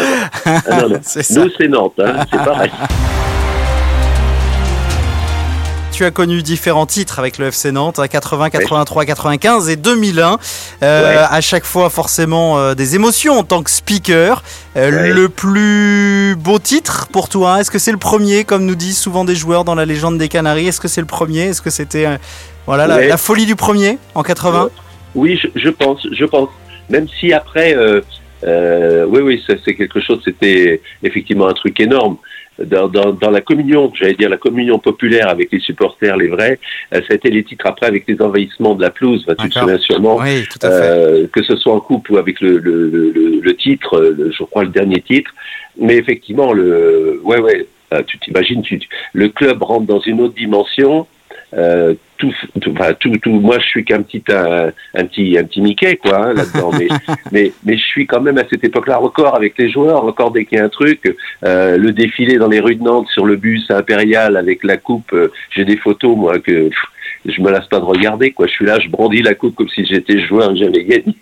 Ah, 0.46 0.82
non, 0.82 0.90
non. 0.90 0.96
Nous, 0.96 1.50
c'est 1.58 1.68
Nantes. 1.68 2.00
Hein, 2.00 2.26
c'est 2.38 2.46
pareil. 2.46 2.72
tu 5.98 6.06
as 6.06 6.12
connu 6.12 6.44
différents 6.44 6.86
titres 6.86 7.18
avec 7.18 7.40
le 7.40 7.48
FC 7.48 7.72
Nantes, 7.72 8.00
80, 8.08 8.52
83, 8.52 9.06
95 9.06 9.68
et 9.70 9.78
2001. 9.78 10.38
Euh, 10.84 11.02
ouais. 11.02 11.26
À 11.28 11.42
chaque 11.42 11.66
fois, 11.66 11.90
forcément, 11.90 12.60
euh, 12.60 12.76
des 12.76 12.94
émotions 12.94 13.40
en 13.40 13.44
tant 13.44 13.64
que 13.64 13.72
speaker. 13.72 14.44
Euh, 14.76 14.92
ouais. 14.92 15.12
Le 15.12 15.28
plus 15.28 16.36
beau 16.38 16.60
titre 16.60 17.08
pour 17.12 17.30
toi, 17.30 17.62
est-ce 17.62 17.72
que 17.72 17.80
c'est 17.80 17.92
le 17.92 17.98
premier, 17.98 18.44
comme 18.44 18.66
nous 18.66 18.76
disent 18.76 19.00
souvent 19.00 19.26
des 19.26 19.36
joueurs 19.36 19.64
dans 19.64 19.74
la 19.74 19.86
légende 19.86 20.20
des 20.20 20.28
Canaries 20.28 20.68
Est-ce 20.68 20.80
que 20.80 20.88
c'est 20.88 21.02
le 21.02 21.08
premier 21.08 21.46
Est-ce 21.46 21.64
que 21.64 21.72
c'était 21.72 22.08
voilà 22.68 22.86
la, 22.86 23.08
la, 23.08 23.18
folie 23.18 23.48
du 23.48 23.56
premier 23.56 23.98
en 24.14 24.22
80 24.22 24.70
Oui, 25.16 25.40
je, 25.42 25.48
je, 25.56 25.70
pense, 25.70 26.06
je 26.12 26.26
pense. 26.26 26.50
Même 26.90 27.08
si 27.20 27.34
après, 27.34 27.76
oui, 28.44 29.22
oui, 29.22 29.44
c'est 29.66 29.74
quelque 29.76 30.00
chose. 30.00 30.22
C'était 30.24 30.82
effectivement 31.04 31.48
un 31.48 31.54
truc 31.54 31.80
énorme. 31.80 32.18
Dans, 32.60 32.88
dans, 32.88 33.14
dans 33.14 33.30
la 33.30 33.42
communion, 33.42 33.92
j'allais 33.94 34.16
dire 34.16 34.30
la 34.32 34.38
communion 34.38 34.80
populaire 34.80 35.30
avec 35.30 35.52
les 35.52 35.60
supporters, 35.60 36.18
les 36.18 36.28
vrais, 36.28 36.58
euh, 36.92 37.02
ça 37.02 37.12
a 37.12 37.14
été 37.14 37.30
les 37.30 37.44
titres 37.44 37.68
après 37.68 37.86
avec 37.86 38.06
les 38.08 38.20
envahissements 38.20 38.74
de 38.74 38.82
la 38.82 38.90
pelouse, 38.90 39.24
bah, 39.28 39.36
tu 39.36 39.48
te 39.48 39.60
souviens 39.60 39.78
sûrement, 39.78 40.18
oui, 40.18 40.44
euh, 40.64 41.28
que 41.32 41.44
ce 41.44 41.56
soit 41.56 41.72
en 41.72 41.80
coupe 41.80 42.10
ou 42.10 42.18
avec 42.18 42.42
le, 42.42 42.58
le, 42.58 42.90
le, 42.90 43.42
le 43.44 43.56
titre, 43.56 44.00
le, 44.00 44.32
je 44.32 44.44
crois 44.44 44.64
le 44.64 44.72
dernier 44.72 45.02
titre, 45.02 45.30
mais 45.80 45.98
effectivement, 45.98 46.52
le, 46.52 47.22
ouais, 47.24 47.40
ouais, 47.40 47.68
euh, 47.94 48.02
tu 48.08 48.18
t'imagines, 48.18 48.64
le 49.14 49.30
club 49.30 49.62
rentre 49.62 49.86
dans 49.86 50.00
une 50.02 50.20
autre 50.22 50.34
dimension, 50.34 51.06
euh, 51.54 51.94
tout, 52.18 52.34
tout, 52.60 52.72
enfin, 52.72 52.94
tout, 52.94 53.16
tout, 53.22 53.40
moi, 53.40 53.58
je 53.60 53.66
suis 53.66 53.86
qu'un 53.86 54.02
petit, 54.02 54.24
un, 54.30 54.72
un, 54.96 55.06
petit, 55.06 55.38
un 55.38 55.44
petit 55.44 55.62
Mickey, 55.62 55.96
quoi, 55.98 56.28
hein, 56.28 56.34
là-dedans. 56.34 56.72
mais, 56.78 56.88
mais, 57.32 57.52
mais 57.64 57.78
je 57.78 57.84
suis 57.84 58.08
quand 58.08 58.22
même 58.22 58.38
à 58.38 58.44
cette 58.50 58.64
époque-là 58.64 58.98
record 58.98 59.36
avec 59.36 59.58
les 59.58 59.70
joueurs, 59.70 60.04
encore 60.04 60.32
dès 60.32 60.46
qu'il 60.46 60.58
y 60.58 60.62
a 60.62 60.66
un 60.66 60.70
truc, 60.70 61.16
euh, 61.46 61.78
le 61.78 61.92
défilé 61.92 62.38
dans 62.38 62.50
les 62.50 62.60
rues 62.60 62.76
de 62.76 62.84
Nantes 62.84 63.08
sur 63.10 63.26
le 63.26 63.36
bus 63.36 63.70
impérial 63.70 64.36
avec 64.36 64.64
la 64.64 64.78
coupe. 64.78 65.14
Euh, 65.14 65.32
J'ai 65.52 65.64
des 65.64 65.78
photos, 65.78 66.18
moi, 66.18 66.40
que 66.40 66.70
pff, 66.70 66.86
je 67.28 67.42
me 67.42 67.52
lasse 67.52 67.68
pas 67.68 67.80
de 67.80 67.86
regarder, 67.86 68.32
quoi. 68.32 68.48
Je 68.48 68.54
suis 68.54 68.66
là, 68.66 68.80
je 68.80 68.90
brandis 68.90 69.22
la 69.22 69.36
coupe 69.36 69.56
comme 69.56 69.70
si 69.70 69.86
j'étais 69.86 70.26
joueur 70.26 70.52
et 70.52 70.58
j'avais 70.58 70.84
gagné. 70.84 71.16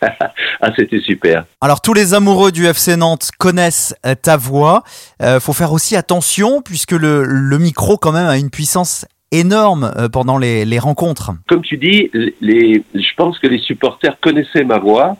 ah, 0.60 0.72
c'était 0.76 1.00
super. 1.00 1.44
Alors, 1.60 1.80
tous 1.80 1.94
les 1.94 2.14
amoureux 2.14 2.52
du 2.52 2.66
FC 2.66 2.96
Nantes 2.96 3.30
connaissent 3.38 3.94
ta 4.22 4.36
voix. 4.36 4.82
Euh, 5.22 5.40
faut 5.40 5.52
faire 5.52 5.72
aussi 5.72 5.96
attention 5.96 6.62
puisque 6.62 6.92
le, 6.92 7.24
le 7.24 7.58
micro, 7.58 7.96
quand 7.96 8.12
même, 8.12 8.26
a 8.26 8.36
une 8.36 8.50
puissance 8.50 9.06
énorme 9.32 9.92
pendant 10.12 10.38
les, 10.38 10.64
les, 10.64 10.78
rencontres. 10.78 11.32
Comme 11.48 11.62
tu 11.62 11.76
dis, 11.76 12.10
les, 12.40 12.84
je 12.94 13.14
pense 13.16 13.38
que 13.38 13.46
les 13.46 13.58
supporters 13.58 14.18
connaissaient 14.20 14.64
ma 14.64 14.78
voix. 14.78 15.16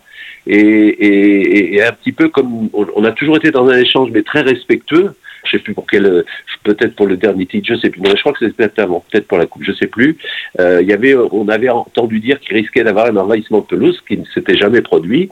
Et, 0.47 0.59
et, 0.59 1.75
et 1.77 1.83
un 1.83 1.93
petit 1.93 2.13
peu 2.13 2.29
comme 2.29 2.69
on 2.75 3.05
a 3.05 3.13
toujours 3.13 3.39
été 3.39 3.51
dans 3.51 3.67
un 3.67 3.79
échange 3.79 4.11
mais 4.13 4.23
très 4.23 4.43
respectueux, 4.43 5.15
je 5.45 5.53
sais 5.53 5.63
plus 5.63 5.75
pour 5.75 5.87
quel, 5.87 6.25
peut-être 6.65 6.97
pour 6.97 7.07
le 7.07 7.17
dernier 7.17 7.47
titre, 7.47 7.69
je 7.69 7.79
sais 7.79 7.91
plus. 7.91 8.01
Non, 8.01 8.11
je 8.15 8.21
crois 8.21 8.33
que 8.33 8.39
c'était 8.41 8.53
peut-être 8.53 8.79
avant, 8.79 9.05
peut-être 9.11 9.29
pour 9.29 9.39
la 9.39 9.47
coupe, 9.47 9.63
je 9.63 9.73
sais 9.73 9.87
plus. 9.87 10.17
Euh, 10.59 10.81
il 10.83 10.89
y 10.89 10.93
avait, 10.93 11.15
on 11.15 11.49
avait 11.49 11.69
entendu 11.69 12.21
dire 12.21 12.41
qu'il 12.41 12.57
risquait 12.57 12.85
d'avoir 12.85 13.07
un 13.07 13.17
envahissement 13.17 13.61
de 13.61 13.67
pelouse, 13.67 14.03
qui 14.09 14.19
ne 14.19 14.25
s'était 14.27 14.57
jamais 14.57 14.81
produit. 14.81 15.31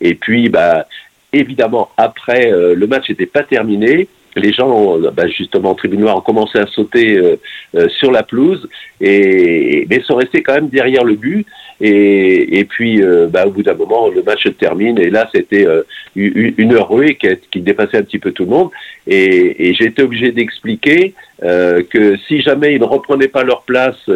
Et 0.00 0.14
puis, 0.14 0.48
bah, 0.48 0.86
évidemment, 1.32 1.90
après, 1.96 2.52
euh, 2.52 2.74
le 2.74 2.86
match 2.86 3.08
n'était 3.08 3.26
pas 3.26 3.42
terminé 3.42 4.08
les 4.36 4.52
gens, 4.52 4.98
bah 4.98 5.26
justement, 5.28 5.76
noire, 5.98 6.18
ont 6.18 6.20
commencé 6.20 6.58
à 6.58 6.66
sauter 6.66 7.16
euh, 7.16 7.36
euh, 7.74 7.88
sur 7.88 8.10
la 8.10 8.22
pelouse, 8.22 8.68
et, 9.00 9.86
mais 9.90 10.00
sont 10.02 10.16
restés 10.16 10.42
quand 10.42 10.54
même 10.54 10.68
derrière 10.68 11.04
le 11.04 11.14
but. 11.14 11.46
Et, 11.80 12.58
et 12.58 12.64
puis, 12.64 13.02
euh, 13.02 13.26
bah, 13.28 13.44
au 13.46 13.50
bout 13.50 13.62
d'un 13.62 13.74
moment, 13.74 14.08
le 14.08 14.22
match 14.22 14.44
se 14.44 14.50
termine, 14.50 14.98
et 14.98 15.10
là, 15.10 15.28
c'était 15.34 15.66
une 16.14 16.72
heure 16.72 16.90
qui, 17.20 17.28
qui, 17.50 17.60
dépassait 17.60 17.98
un 17.98 18.02
petit 18.02 18.18
peu 18.18 18.30
tout 18.30 18.44
le 18.44 18.50
monde. 18.50 18.70
Et, 19.06 19.68
et 19.68 19.74
j'ai 19.74 19.86
été 19.86 20.02
obligé 20.02 20.30
d'expliquer 20.30 21.14
que 21.40 22.16
si 22.28 22.40
jamais 22.40 22.74
ils 22.74 22.80
ne 22.80 22.84
reprenaient 22.84 23.28
pas 23.28 23.42
leur 23.42 23.62
place 23.62 24.08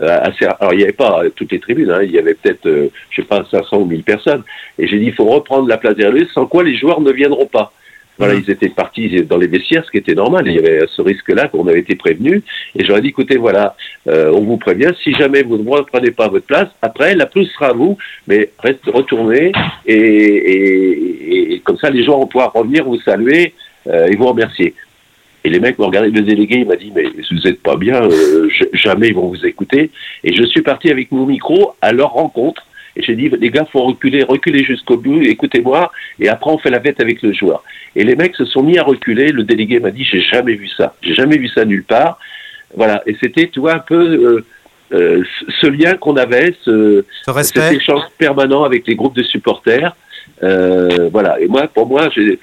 assez, 0.00 0.46
alors 0.46 0.72
il 0.72 0.78
n'y 0.78 0.84
avait 0.84 0.92
pas 0.92 1.22
toutes 1.36 1.52
les 1.52 1.60
tribunes, 1.60 1.90
hein, 1.90 2.00
il 2.02 2.10
y 2.10 2.18
avait 2.18 2.34
peut-être, 2.34 2.66
je 3.10 3.20
sais 3.20 3.26
pas, 3.26 3.44
500 3.50 3.76
ou 3.80 3.84
1000 3.84 4.02
personnes. 4.02 4.42
Et 4.78 4.86
j'ai 4.86 4.98
dit, 4.98 5.06
il 5.06 5.14
faut 5.14 5.26
reprendre 5.26 5.68
la 5.68 5.76
place 5.76 5.96
des 5.96 6.06
Russes, 6.06 6.32
sans 6.32 6.46
quoi 6.46 6.64
les 6.64 6.76
joueurs 6.76 7.02
ne 7.02 7.12
viendront 7.12 7.46
pas. 7.46 7.72
Voilà, 8.18 8.34
ils 8.34 8.48
étaient 8.48 8.68
partis 8.68 9.22
dans 9.22 9.36
les 9.36 9.48
vestiaires, 9.48 9.84
ce 9.84 9.90
qui 9.90 9.98
était 9.98 10.14
normal. 10.14 10.46
Il 10.46 10.54
y 10.54 10.58
avait 10.58 10.80
ce 10.88 11.02
risque-là 11.02 11.48
qu'on 11.48 11.66
avait 11.66 11.80
été 11.80 11.96
prévenu. 11.96 12.42
Et 12.76 12.84
j'aurais 12.84 13.00
dit, 13.00 13.08
écoutez, 13.08 13.36
voilà, 13.36 13.76
euh, 14.08 14.30
on 14.32 14.42
vous 14.42 14.56
prévient, 14.56 14.92
si 15.02 15.12
jamais 15.14 15.42
vous 15.42 15.58
ne 15.58 15.68
reprenez 15.68 16.12
pas 16.12 16.28
votre 16.28 16.46
place, 16.46 16.68
après, 16.80 17.14
la 17.14 17.26
plus 17.26 17.46
sera 17.46 17.68
à 17.68 17.72
vous, 17.72 17.98
mais 18.28 18.50
reste, 18.60 18.84
retournez. 18.86 19.52
Et, 19.86 19.94
et, 19.96 21.54
et, 21.54 21.60
comme 21.60 21.78
ça, 21.78 21.90
les 21.90 22.04
gens 22.04 22.18
vont 22.18 22.26
pouvoir 22.26 22.52
revenir 22.52 22.84
vous 22.84 23.00
saluer 23.00 23.54
euh, 23.88 24.06
et 24.06 24.16
vous 24.16 24.26
remercier. 24.26 24.74
Et 25.42 25.50
les 25.50 25.60
mecs 25.60 25.78
m'ont 25.78 25.86
regardé, 25.86 26.10
le 26.10 26.22
délégué, 26.22 26.60
il 26.60 26.66
m'a 26.66 26.76
dit, 26.76 26.92
mais 26.94 27.04
vous 27.04 27.38
n'êtes 27.44 27.62
pas 27.62 27.76
bien, 27.76 28.02
euh, 28.02 28.48
jamais 28.72 29.08
ils 29.08 29.14
vont 29.14 29.28
vous 29.28 29.44
écouter. 29.44 29.90
Et 30.22 30.34
je 30.34 30.42
suis 30.44 30.62
parti 30.62 30.90
avec 30.90 31.12
mon 31.12 31.26
micro 31.26 31.74
à 31.82 31.92
leur 31.92 32.12
rencontre 32.12 32.66
et 32.96 33.02
j'ai 33.02 33.16
dit, 33.16 33.28
les 33.28 33.50
gars, 33.50 33.66
faut 33.70 33.82
reculer, 33.82 34.22
reculer 34.22 34.62
jusqu'au 34.64 34.96
bout, 34.96 35.20
écoutez-moi, 35.22 35.90
et 36.20 36.28
après 36.28 36.50
on 36.50 36.58
fait 36.58 36.70
la 36.70 36.80
fête 36.80 37.00
avec 37.00 37.22
le 37.22 37.32
joueur. 37.32 37.64
Et 37.96 38.04
les 38.04 38.16
mecs 38.16 38.36
se 38.36 38.44
sont 38.44 38.62
mis 38.62 38.78
à 38.78 38.82
reculer. 38.82 39.32
Le 39.32 39.42
délégué 39.42 39.80
m'a 39.80 39.90
dit, 39.90 40.04
j'ai 40.04 40.20
jamais 40.20 40.54
vu 40.54 40.68
ça, 40.68 40.94
j'ai 41.02 41.14
jamais 41.14 41.36
vu 41.36 41.48
ça 41.48 41.64
nulle 41.64 41.84
part. 41.84 42.18
Voilà. 42.76 43.02
Et 43.06 43.16
c'était, 43.20 43.48
tu 43.48 43.60
vois, 43.60 43.74
un 43.74 43.78
peu 43.78 43.94
euh, 43.94 44.44
euh, 44.92 45.24
ce 45.60 45.66
lien 45.66 45.94
qu'on 45.94 46.16
avait, 46.16 46.54
ce, 46.62 47.04
Ce 47.26 47.42
cet 47.42 47.72
échange 47.72 48.02
permanent 48.18 48.64
avec 48.64 48.86
les 48.86 48.94
groupes 48.94 49.16
de 49.16 49.22
supporters. 49.22 49.94
Euh, 50.42 51.08
voilà. 51.12 51.40
Et 51.40 51.46
moi, 51.46 51.66
pour 51.68 51.86
moi, 51.86 52.08
j'ai 52.14 52.38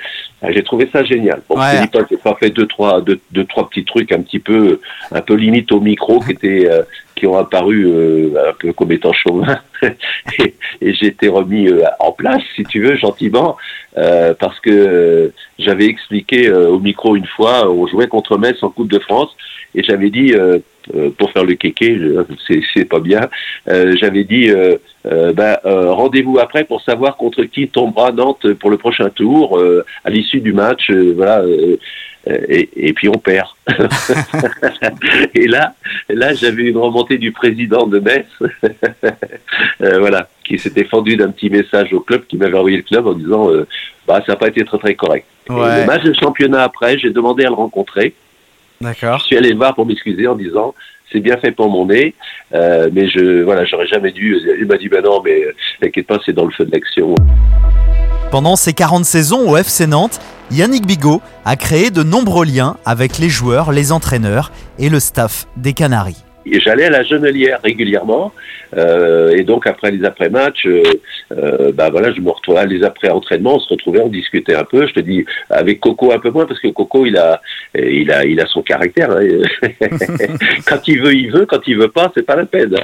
j'ai 0.49 0.63
trouvé 0.63 0.89
ça 0.91 1.03
génial. 1.03 1.41
Bon, 1.47 1.55
Ouais. 1.57 1.65
je 1.73 1.77
te 1.77 1.81
dis 1.83 1.87
pas, 1.89 1.99
j'ai 2.09 2.17
pas 2.17 2.35
fait 2.39 2.49
deux 2.49 2.65
trois 2.65 3.01
deux, 3.01 3.19
deux, 3.31 3.45
trois 3.45 3.69
petits 3.69 3.85
trucs 3.85 4.11
un 4.11 4.21
petit 4.21 4.39
peu 4.39 4.79
un 5.11 5.21
peu 5.21 5.35
limite 5.35 5.71
au 5.71 5.79
micro 5.79 6.19
qui 6.19 6.31
étaient 6.31 6.67
euh, 6.71 6.81
qui 7.15 7.27
ont 7.27 7.37
apparu 7.37 7.85
euh, 7.87 8.29
un 8.49 8.53
peu 8.59 8.73
comme 8.73 8.91
étant 8.91 9.13
chauvin 9.13 9.59
et, 9.83 10.55
et 10.81 10.93
j'ai 10.95 11.07
été 11.07 11.27
remis 11.27 11.67
euh, 11.67 11.83
en 11.99 12.11
place 12.11 12.41
si 12.55 12.63
tu 12.63 12.81
veux 12.81 12.95
gentiment 12.95 13.55
euh, 13.97 14.33
parce 14.33 14.59
que 14.61 15.31
j'avais 15.59 15.85
expliqué 15.85 16.51
au 16.51 16.79
micro 16.79 17.15
une 17.15 17.27
fois 17.27 17.69
on 17.69 17.85
jouait 17.85 18.07
contre 18.07 18.37
Metz 18.39 18.57
en 18.63 18.69
Coupe 18.69 18.89
de 18.91 18.97
France 18.99 19.29
et 19.75 19.83
j'avais 19.83 20.09
dit 20.09 20.33
euh, 20.33 20.59
euh, 20.95 21.09
pour 21.17 21.31
faire 21.31 21.43
le 21.43 21.53
kéké, 21.55 21.97
je- 21.97 22.61
c'est 22.73 22.85
pas 22.85 22.99
bien. 22.99 23.21
Euh, 23.69 23.95
j'avais 23.99 24.23
dit, 24.23 24.49
euh, 24.49 24.75
euh, 25.05 25.31
ben, 25.33 25.57
euh, 25.65 25.91
rendez-vous 25.91 26.39
après 26.39 26.63
pour 26.63 26.81
savoir 26.81 27.17
contre 27.17 27.43
qui 27.43 27.67
tombera 27.67 28.11
Nantes 28.11 28.53
pour 28.53 28.69
le 28.71 28.77
prochain 28.77 29.09
tour 29.09 29.57
euh, 29.59 29.85
à 30.03 30.09
l'issue 30.09 30.41
du 30.41 30.53
match. 30.53 30.89
euh, 30.89 31.13
voilà. 31.15 31.39
euh, 31.41 31.77
euh, 32.29 32.37
et, 32.49 32.69
et 32.75 32.93
puis 32.93 33.07
on 33.09 33.13
perd. 33.13 33.47
et 35.33 35.47
là, 35.47 35.73
là, 36.09 36.33
j'avais 36.35 36.63
une 36.63 36.77
remontée 36.77 37.17
du 37.17 37.31
président 37.31 37.87
de 37.87 37.97
Metz, 37.99 38.27
euh, 39.81 39.99
voilà, 39.99 40.27
qui 40.43 40.57
s'était 40.59 40.83
fendu 40.83 41.15
d'un 41.17 41.31
petit 41.31 41.49
message 41.49 41.93
au 41.93 41.99
club, 42.01 42.25
qui 42.27 42.37
m'avait 42.37 42.57
envoyé 42.57 42.77
le 42.77 42.83
club 42.83 43.07
en 43.07 43.13
disant, 43.13 43.51
euh, 43.51 43.67
bah, 44.07 44.21
ça 44.25 44.33
n'a 44.33 44.35
pas 44.37 44.49
été 44.49 44.63
très 44.63 44.77
très 44.77 44.95
correct. 44.95 45.25
Et 45.49 45.81
le 45.81 45.85
match 45.87 46.03
de 46.03 46.13
championnat 46.13 46.63
après, 46.63 46.97
j'ai 46.99 47.09
demandé 47.09 47.43
à 47.43 47.49
le 47.49 47.55
rencontrer. 47.55 48.13
D'accord. 48.81 49.19
Je 49.19 49.25
suis 49.25 49.37
allé 49.37 49.49
le 49.49 49.57
voir 49.57 49.75
pour 49.75 49.85
m'excuser 49.85 50.27
en 50.27 50.35
disant 50.35 50.73
c'est 51.11 51.19
bien 51.19 51.37
fait 51.37 51.51
pour 51.51 51.69
mon 51.69 51.85
nez, 51.85 52.15
euh, 52.53 52.89
mais 52.91 53.09
je 53.09 53.43
voilà, 53.43 53.65
j'aurais 53.65 53.87
jamais 53.87 54.11
dû. 54.11 54.37
Il 54.59 54.65
m'a 54.65 54.77
dit 54.77 54.89
ben 54.89 55.03
non, 55.03 55.21
mais 55.23 55.43
euh, 55.43 55.53
t'inquiète 55.81 56.07
pas, 56.07 56.19
c'est 56.25 56.33
dans 56.33 56.45
le 56.45 56.51
feu 56.51 56.65
de 56.65 56.71
l'action. 56.71 57.15
Pendant 58.31 58.55
ses 58.55 58.73
40 58.73 59.03
saisons 59.03 59.49
au 59.49 59.57
FC 59.57 59.87
Nantes, 59.87 60.19
Yannick 60.51 60.85
Bigot 60.85 61.21
a 61.43 61.55
créé 61.57 61.91
de 61.91 62.01
nombreux 62.01 62.45
liens 62.45 62.77
avec 62.85 63.19
les 63.19 63.29
joueurs, 63.29 63.71
les 63.71 63.91
entraîneurs 63.91 64.51
et 64.79 64.89
le 64.89 64.99
staff 64.99 65.47
des 65.57 65.73
Canaries. 65.73 66.23
J'allais 66.45 66.85
à 66.85 66.89
la 66.89 67.03
Genelière 67.03 67.59
régulièrement, 67.63 68.31
euh, 68.75 69.29
et 69.31 69.43
donc 69.43 69.67
après 69.67 69.91
les 69.91 70.03
après-matchs, 70.03 70.65
euh, 70.65 70.83
euh, 71.31 71.71
bah 71.71 71.89
voilà, 71.89 72.11
je 72.13 72.21
me 72.21 72.29
retrouvais 72.29 72.65
les 72.65 72.83
après-entraînements, 72.83 73.55
on 73.55 73.59
se 73.59 73.69
retrouvait, 73.69 73.99
on 73.99 74.07
discutait 74.07 74.55
un 74.55 74.63
peu. 74.63 74.87
Je 74.87 74.93
te 74.93 74.99
dis 74.99 75.25
avec 75.49 75.79
Coco 75.79 76.11
un 76.11 76.19
peu 76.19 76.29
moins 76.29 76.45
parce 76.45 76.59
que 76.59 76.69
Coco 76.69 77.05
il 77.05 77.17
a, 77.17 77.41
il 77.75 78.11
a, 78.11 78.25
il 78.25 78.39
a 78.39 78.45
son 78.47 78.61
caractère. 78.61 79.11
hein. 79.11 79.21
quand 80.67 80.87
il 80.87 81.01
veut, 81.01 81.13
il 81.13 81.31
veut. 81.31 81.45
Quand 81.45 81.67
il 81.67 81.77
veut 81.77 81.89
pas, 81.91 82.11
c'est 82.15 82.25
pas 82.25 82.35
la 82.35 82.45
peine. 82.45 82.75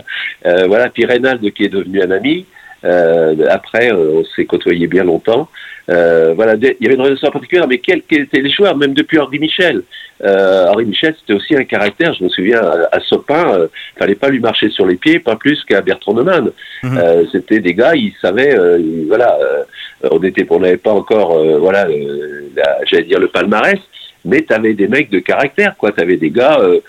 Euh, 0.46 0.66
voilà, 0.68 0.90
puis 0.90 1.06
Reynald 1.06 1.52
qui 1.54 1.64
est 1.64 1.70
devenu 1.70 2.02
un 2.02 2.12
ami. 2.12 2.46
Euh, 2.84 3.36
après, 3.50 3.92
on 3.92 4.24
s'est 4.36 4.46
côtoyé 4.46 4.88
bien 4.88 5.04
longtemps. 5.04 5.50
Euh, 5.90 6.34
voilà, 6.36 6.56
il 6.56 6.76
y 6.82 6.86
avait 6.86 6.96
une 6.96 7.02
relation 7.02 7.30
particulière, 7.32 7.68
mais 7.68 7.78
quels, 7.78 8.04
étaient 8.10 8.42
les 8.42 8.52
joueurs, 8.52 8.76
même 8.76 8.94
depuis 8.94 9.20
Henri 9.20 9.40
Michel. 9.40 9.84
Euh, 10.24 10.66
Henri 10.68 10.86
Michel, 10.86 11.16
c'était 11.20 11.34
aussi 11.34 11.56
un 11.56 11.64
caractère. 11.64 12.14
Je 12.14 12.24
me 12.24 12.30
souviens 12.30 12.62
à, 12.62 12.90
à 12.98 13.00
Sopin, 13.02 13.54
euh, 13.54 13.68
fallait 13.98 14.16
pas 14.16 14.30
lui 14.30 14.40
marcher 14.40 14.70
sur 14.70 14.86
les 14.86 14.96
pieds, 14.96 15.20
pas 15.20 15.36
plus 15.36 15.64
qu'à 15.64 15.82
Bertrand 15.82 16.14
Neumann. 16.14 16.52
Mhm. 16.84 16.98
Euh, 16.98 17.24
c'était 17.32 17.60
des 17.60 17.74
gars, 17.74 17.96
ils 17.96 18.14
savaient, 18.22 18.56
voilà, 19.08 19.38
on 20.12 20.22
était, 20.24 20.46
on 20.50 20.60
n'avait 20.60 20.78
pas 20.78 20.92
encore, 20.92 21.38
voilà, 21.60 21.88
la- 21.88 22.78
j'allais 22.86 23.04
dire 23.04 23.20
le 23.20 23.28
palmarès, 23.28 23.80
mais 24.26 24.42
tu 24.42 24.54
avais 24.54 24.74
des 24.74 24.88
mecs 24.88 25.10
de 25.10 25.20
caractère, 25.20 25.76
quoi. 25.78 25.92
Tu 25.94 26.02
avais 26.02 26.18
des 26.18 26.32
gars, 26.32 26.60
euh, 26.60 26.80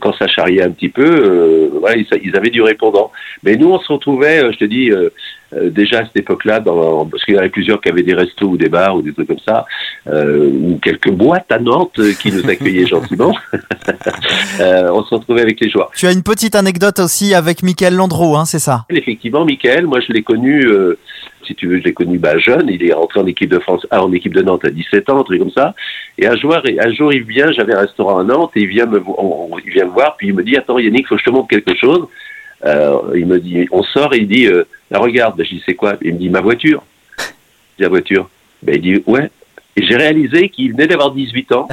quand 0.00 0.14
ça 0.16 0.26
charriait 0.28 0.62
un 0.62 0.70
petit 0.70 0.88
peu, 0.88 1.04
euh, 1.04 1.68
ils, 1.96 2.06
ils 2.24 2.36
avaient 2.36 2.50
du 2.50 2.62
répondant. 2.62 3.10
Mais 3.42 3.56
nous, 3.56 3.70
on 3.70 3.78
se 3.78 3.92
retrouvait, 3.92 4.42
euh, 4.42 4.52
je 4.52 4.58
te 4.58 4.64
dis, 4.64 4.90
euh, 4.90 5.10
euh, 5.54 5.70
déjà 5.70 5.98
à 6.00 6.04
cette 6.04 6.16
époque-là, 6.16 6.60
parce 6.60 7.24
qu'il 7.24 7.34
y 7.34 7.36
en 7.36 7.40
avait 7.40 7.48
plusieurs 7.48 7.80
qui 7.80 7.88
avaient 7.88 8.02
des 8.02 8.14
restos 8.14 8.46
ou 8.46 8.56
des 8.56 8.68
bars 8.68 8.96
ou 8.96 9.02
des 9.02 9.12
trucs 9.12 9.28
comme 9.28 9.38
ça, 9.46 9.64
euh, 10.08 10.48
ou 10.50 10.78
quelques 10.82 11.10
boîtes 11.10 11.50
à 11.52 11.58
Nantes 11.58 11.98
euh, 11.98 12.12
qui 12.20 12.32
nous 12.32 12.48
accueillaient 12.48 12.86
gentiment. 12.96 13.34
Euh, 14.60 14.88
on 14.92 15.02
se 15.04 15.14
retrouvait 15.14 15.42
avec 15.42 15.60
les 15.60 15.68
joueurs. 15.68 15.90
Tu 15.96 16.06
as 16.06 16.12
une 16.12 16.22
petite 16.22 16.54
anecdote 16.54 17.00
aussi 17.00 17.34
avec 17.34 17.62
Michael 17.62 17.94
Landreau, 17.96 18.36
hein, 18.36 18.44
c'est 18.44 18.58
ça? 18.60 18.84
Effectivement, 18.90 19.44
Michael, 19.44 19.86
moi 19.86 19.98
je 20.00 20.12
l'ai 20.12 20.22
connu, 20.22 20.64
euh, 20.66 20.96
si 21.46 21.54
tu 21.54 21.66
veux, 21.66 21.78
je 21.80 21.84
l'ai 21.84 21.92
connu 21.92 22.18
bah, 22.18 22.38
jeune. 22.38 22.68
Il 22.68 22.82
est 22.88 22.92
rentré 22.92 23.20
en 23.20 23.26
équipe 23.26 23.50
de 23.50 23.58
France, 23.58 23.84
ah, 23.90 24.04
en 24.04 24.12
équipe 24.12 24.32
de 24.34 24.42
Nantes 24.42 24.64
à 24.64 24.70
17 24.70 25.10
ans, 25.10 25.20
un 25.20 25.24
truc 25.24 25.40
comme 25.40 25.50
ça. 25.50 25.74
Et 26.18 26.26
un 26.26 26.36
jour, 26.36 26.54
un 26.56 26.92
jour 26.92 27.12
il 27.12 27.24
vient, 27.24 27.50
j'avais 27.52 27.74
un 27.74 27.80
restaurant 27.80 28.18
à 28.20 28.24
Nantes, 28.24 28.52
et 28.56 28.60
il 28.60 28.68
vient 28.68 28.86
me, 28.86 28.98
vo- 28.98 29.16
on- 29.18 29.48
on- 29.54 29.58
il 29.58 29.72
vient 29.74 29.86
me 29.86 29.90
voir, 29.90 30.16
puis 30.16 30.28
il 30.28 30.34
me 30.34 30.42
dit 30.42 30.56
Attends, 30.56 30.78
Yannick, 30.78 31.06
faut 31.06 31.16
que 31.16 31.20
je 31.20 31.26
te 31.26 31.30
montre 31.30 31.48
quelque 31.48 31.74
chose. 31.76 32.06
Euh, 32.64 32.98
il 33.14 33.26
me 33.26 33.38
dit, 33.38 33.66
on 33.72 33.82
sort, 33.82 34.14
et 34.14 34.18
il 34.18 34.28
dit 34.28 34.46
euh, 34.46 34.64
Regarde, 34.90 35.42
je 35.42 35.50
dis 35.50 35.62
C'est 35.66 35.74
quoi? 35.74 35.94
Il 36.02 36.14
me 36.14 36.18
dit 36.18 36.30
Ma 36.30 36.40
voiture. 36.40 36.82
Je 37.18 37.24
dis 37.78 37.82
La 37.82 37.88
voiture. 37.88 38.28
Ben, 38.62 38.76
il 38.76 38.80
dit 38.80 39.02
Ouais. 39.06 39.30
Et 39.76 39.84
j'ai 39.84 39.96
réalisé 39.96 40.48
qu'il 40.50 40.70
venait 40.70 40.86
d'avoir 40.86 41.10
18 41.10 41.52
ans, 41.52 41.66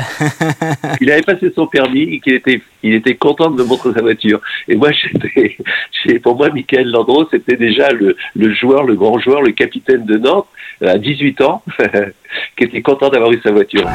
qu'il 0.97 1.11
avait 1.11 1.21
passé 1.21 1.51
son 1.53 1.67
permis 1.67 2.01
et 2.01 2.19
qu'il 2.19 2.33
était, 2.33 2.59
il 2.81 2.95
était 2.95 3.13
content 3.13 3.51
de 3.51 3.61
me 3.61 3.67
montrer 3.67 3.93
sa 3.93 4.01
voiture. 4.01 4.41
Et 4.67 4.75
moi, 4.75 4.89
j'étais, 6.03 6.19
pour 6.19 6.35
moi, 6.35 6.49
Michael 6.49 6.89
Landreau, 6.89 7.27
c'était 7.29 7.57
déjà 7.57 7.91
le, 7.91 8.17
le 8.35 8.53
joueur, 8.55 8.85
le 8.85 8.95
grand 8.95 9.19
joueur, 9.19 9.43
le 9.43 9.51
capitaine 9.51 10.05
de 10.05 10.17
Nantes, 10.17 10.47
à 10.83 10.97
18 10.97 11.41
ans, 11.41 11.63
qui 12.57 12.63
était 12.63 12.81
content 12.81 13.09
d'avoir 13.09 13.31
eu 13.31 13.39
sa 13.43 13.51
voiture. 13.51 13.87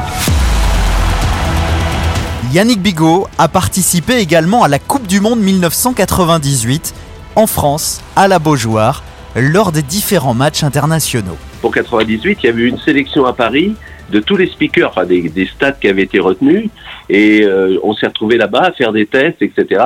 Yannick 2.53 2.81
Bigot 2.81 3.27
a 3.37 3.49
participé 3.49 4.19
également 4.19 4.63
à 4.63 4.69
la 4.69 4.79
Coupe 4.79 5.05
du 5.05 5.19
Monde 5.19 5.39
1998 5.39 6.93
en 7.35 7.45
France, 7.45 8.01
à 8.15 8.29
la 8.29 8.39
Beaujoire, 8.39 9.03
lors 9.35 9.73
des 9.73 9.81
différents 9.81 10.33
matchs 10.33 10.63
internationaux. 10.63 11.37
Pour 11.61 11.73
98, 11.73 12.39
il 12.41 12.45
y 12.45 12.49
avait 12.49 12.61
eu 12.61 12.67
une 12.69 12.79
sélection 12.79 13.25
à 13.25 13.33
Paris 13.33 13.75
de 14.11 14.21
tous 14.21 14.37
les 14.37 14.47
speakers, 14.47 14.89
enfin 14.89 15.05
des, 15.05 15.29
des 15.29 15.45
stades 15.45 15.77
qui 15.79 15.89
avaient 15.89 16.03
été 16.03 16.19
retenus, 16.19 16.69
et 17.09 17.43
euh, 17.43 17.77
on 17.83 17.93
s'est 17.93 18.07
retrouvé 18.07 18.37
là-bas 18.37 18.61
à 18.61 18.71
faire 18.71 18.93
des 18.93 19.05
tests, 19.05 19.41
etc. 19.41 19.83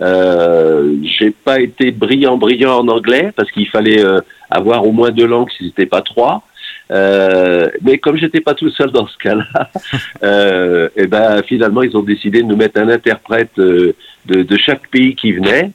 Euh, 0.00 0.94
j'ai 1.02 1.32
pas 1.32 1.58
été 1.58 1.90
brillant, 1.90 2.36
brillant 2.36 2.78
en 2.78 2.88
anglais 2.88 3.32
parce 3.34 3.50
qu'il 3.50 3.68
fallait 3.68 4.04
euh, 4.04 4.20
avoir 4.50 4.86
au 4.86 4.92
moins 4.92 5.10
deux 5.10 5.26
langues 5.26 5.50
si 5.56 5.66
c'était 5.68 5.86
pas 5.86 6.02
trois. 6.02 6.42
Euh, 6.90 7.68
mais 7.82 7.98
comme 7.98 8.16
j'étais 8.16 8.40
pas 8.40 8.54
tout 8.54 8.70
seul 8.70 8.90
dans 8.90 9.06
ce 9.06 9.16
cas-là, 9.18 9.70
euh, 10.22 10.88
et 10.96 11.06
ben 11.06 11.42
finalement 11.42 11.82
ils 11.82 11.96
ont 11.96 12.02
décidé 12.02 12.42
de 12.42 12.46
nous 12.46 12.56
mettre 12.56 12.80
un 12.80 12.88
interprète 12.88 13.58
euh, 13.58 13.94
de 14.26 14.56
chaque 14.56 14.88
pays 14.88 15.14
qui 15.14 15.32
venait. 15.32 15.72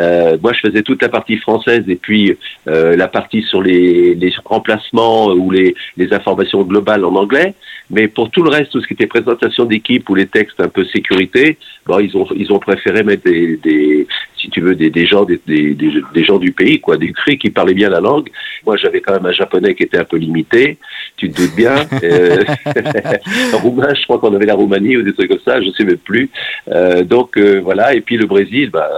Euh, 0.00 0.36
moi, 0.42 0.52
je 0.52 0.68
faisais 0.68 0.82
toute 0.82 1.02
la 1.02 1.08
partie 1.08 1.36
française 1.36 1.84
et 1.88 1.96
puis 1.96 2.36
euh, 2.68 2.96
la 2.96 3.08
partie 3.08 3.42
sur 3.42 3.62
les, 3.62 4.14
les 4.14 4.32
remplacements 4.44 5.28
ou 5.28 5.50
les, 5.50 5.74
les 5.96 6.12
informations 6.12 6.62
globales 6.62 7.04
en 7.04 7.14
anglais. 7.14 7.54
Mais 7.90 8.06
pour 8.06 8.30
tout 8.30 8.42
le 8.42 8.50
reste, 8.50 8.70
tout 8.70 8.80
ce 8.80 8.86
qui 8.86 8.94
était 8.94 9.06
présentation 9.06 9.64
d'équipe 9.64 10.08
ou 10.08 10.14
les 10.14 10.26
textes 10.26 10.60
un 10.60 10.68
peu 10.68 10.84
sécurité, 10.84 11.58
bon, 11.86 11.98
ils 11.98 12.16
ont 12.16 12.26
ils 12.36 12.52
ont 12.52 12.60
préféré 12.60 13.02
mettre 13.02 13.24
des, 13.24 13.56
des 13.56 14.06
si 14.40 14.48
tu 14.48 14.60
veux 14.60 14.76
des, 14.76 14.90
des 14.90 15.06
gens 15.06 15.24
des, 15.24 15.40
des, 15.46 16.24
gens 16.24 16.38
du 16.38 16.52
pays 16.52 16.80
quoi, 16.80 16.96
des 16.96 17.12
cris 17.12 17.36
qui 17.36 17.50
parlaient 17.50 17.74
bien 17.74 17.90
la 17.90 18.00
langue. 18.00 18.28
Moi, 18.64 18.76
j'avais 18.76 19.00
quand 19.00 19.14
même 19.14 19.26
un 19.26 19.32
japonais 19.32 19.74
qui 19.74 19.82
était 19.82 19.98
un 19.98 20.04
peu 20.04 20.16
limité, 20.16 20.78
tu 21.16 21.30
te 21.30 21.42
doutes 21.42 21.56
bien. 21.56 21.74
Euh, 22.02 22.44
roumain, 23.54 23.92
je 23.94 24.04
crois 24.04 24.18
qu'on 24.18 24.34
avait 24.34 24.46
la 24.46 24.54
Roumanie 24.54 24.96
ou 24.96 25.02
des 25.02 25.12
trucs 25.12 25.28
comme 25.28 25.40
ça, 25.44 25.60
je 25.60 25.70
sais 25.70 25.84
même 25.84 25.98
plus. 25.98 26.30
Euh, 26.68 27.02
donc 27.02 27.36
euh, 27.36 27.60
voilà. 27.62 27.94
Et 27.94 28.00
puis 28.00 28.16
le 28.16 28.26
Brésil, 28.26 28.70
bah, 28.70 28.88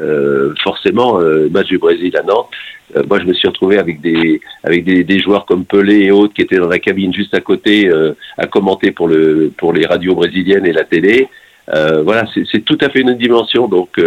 euh, 0.00 0.54
forcément, 0.62 1.20
euh, 1.20 1.48
match 1.50 1.68
du 1.68 1.78
Brésil 1.78 2.16
à 2.16 2.22
Nantes. 2.22 2.50
Euh, 2.94 3.02
moi, 3.08 3.18
je 3.18 3.24
me 3.24 3.34
suis 3.34 3.48
retrouvé 3.48 3.78
avec 3.78 4.00
des 4.00 4.40
avec 4.62 4.84
des, 4.84 5.04
des 5.04 5.18
joueurs 5.18 5.46
comme 5.46 5.64
Pelé 5.64 6.04
et 6.04 6.10
autres 6.10 6.34
qui 6.34 6.42
étaient 6.42 6.58
dans 6.58 6.68
la 6.68 6.78
cabine 6.78 7.12
juste 7.12 7.34
à 7.34 7.40
côté 7.40 7.88
euh, 7.88 8.12
à 8.38 8.46
commenter 8.46 8.90
pour 8.92 9.08
le 9.08 9.52
pour 9.56 9.72
les 9.72 9.86
radios 9.86 10.14
brésiliennes 10.14 10.66
et 10.66 10.72
la 10.72 10.84
télé. 10.84 11.28
Euh, 11.74 12.02
voilà, 12.02 12.24
c'est 12.52 12.64
tout 12.64 12.78
à 12.80 12.88
fait 12.90 13.00
une 13.00 13.14
dimension. 13.14 13.66
Donc 13.66 14.00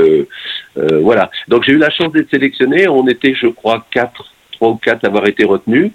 voilà. 1.02 1.30
Donc 1.50 1.64
j'ai 1.64 1.74
eu 1.74 1.78
la 1.78 1.90
chance 1.90 2.14
d'être 2.14 2.30
sélectionné. 2.30 2.88
On 2.88 3.06
était, 3.08 3.34
je 3.34 3.48
crois, 3.48 3.86
quatre, 3.92 4.32
trois 4.54 4.70
ou 4.70 4.76
quatre 4.76 5.04
avoir 5.06 5.28
été 5.28 5.44
retenus. 5.44 5.92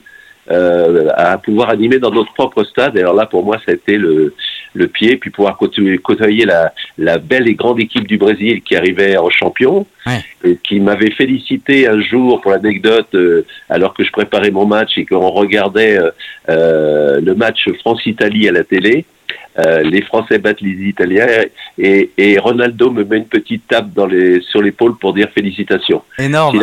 À 0.51 1.39
pouvoir 1.39 1.71
animer 1.71 1.99
dans 1.99 2.11
notre 2.11 2.35
propre 2.35 2.65
stade. 2.65 2.99
Et 2.99 3.01
alors 3.01 3.15
là, 3.15 3.25
pour 3.25 3.45
moi, 3.47 3.57
ça 3.65 3.73
a 3.73 3.75
été 3.75 3.97
le, 3.97 4.35
le 4.75 4.89
pied, 4.89 5.17
puis 5.17 5.31
pouvoir 5.31 5.57
côtoyer 5.57 6.45
la, 6.45 6.73
la 6.99 7.19
belle 7.19 7.49
et 7.49 7.55
grande 7.55 7.81
équipe 7.81 8.07
du 8.07 8.19
Brésil 8.19 8.61
qui 8.63 8.77
arrivait 8.77 9.17
en 9.17 9.31
champion, 9.31 9.87
Ouais. 10.07 10.23
et 10.45 10.59
qui 10.63 10.81
m'avait 10.81 11.13
félicité 11.13 11.89
un 11.89 12.01
jour 12.03 12.41
pour 12.43 12.51
l'anecdote, 12.51 13.09
euh, 13.15 13.47
alors 13.71 13.95
que 13.95 14.05
je 14.05 14.11
préparais 14.13 14.51
mon 14.51 14.67
match 14.67 14.99
et 14.99 15.07
qu'on 15.07 15.31
regardait 15.31 15.97
euh, 15.99 16.11
euh, 16.51 17.21
le 17.21 17.35
match 17.35 17.69
France-Italie 17.81 18.49
à 18.49 18.53
la 18.53 18.65
télé. 18.65 19.07
Euh, 19.57 19.83
les 19.83 20.03
Français 20.03 20.39
battent 20.39 20.61
les 20.61 20.89
Italiens 20.89 21.27
et, 21.79 22.11
et 22.19 22.39
Ronaldo 22.39 22.91
me 22.91 23.05
met 23.05 23.19
une 23.19 23.27
petite 23.27 23.67
tape 23.69 23.93
dans 23.95 24.05
les, 24.07 24.41
sur 24.41 24.61
l'épaule 24.61 24.97
pour 24.99 25.15
dire 25.15 25.29
félicitations. 25.33 26.03
Énorme. 26.19 26.59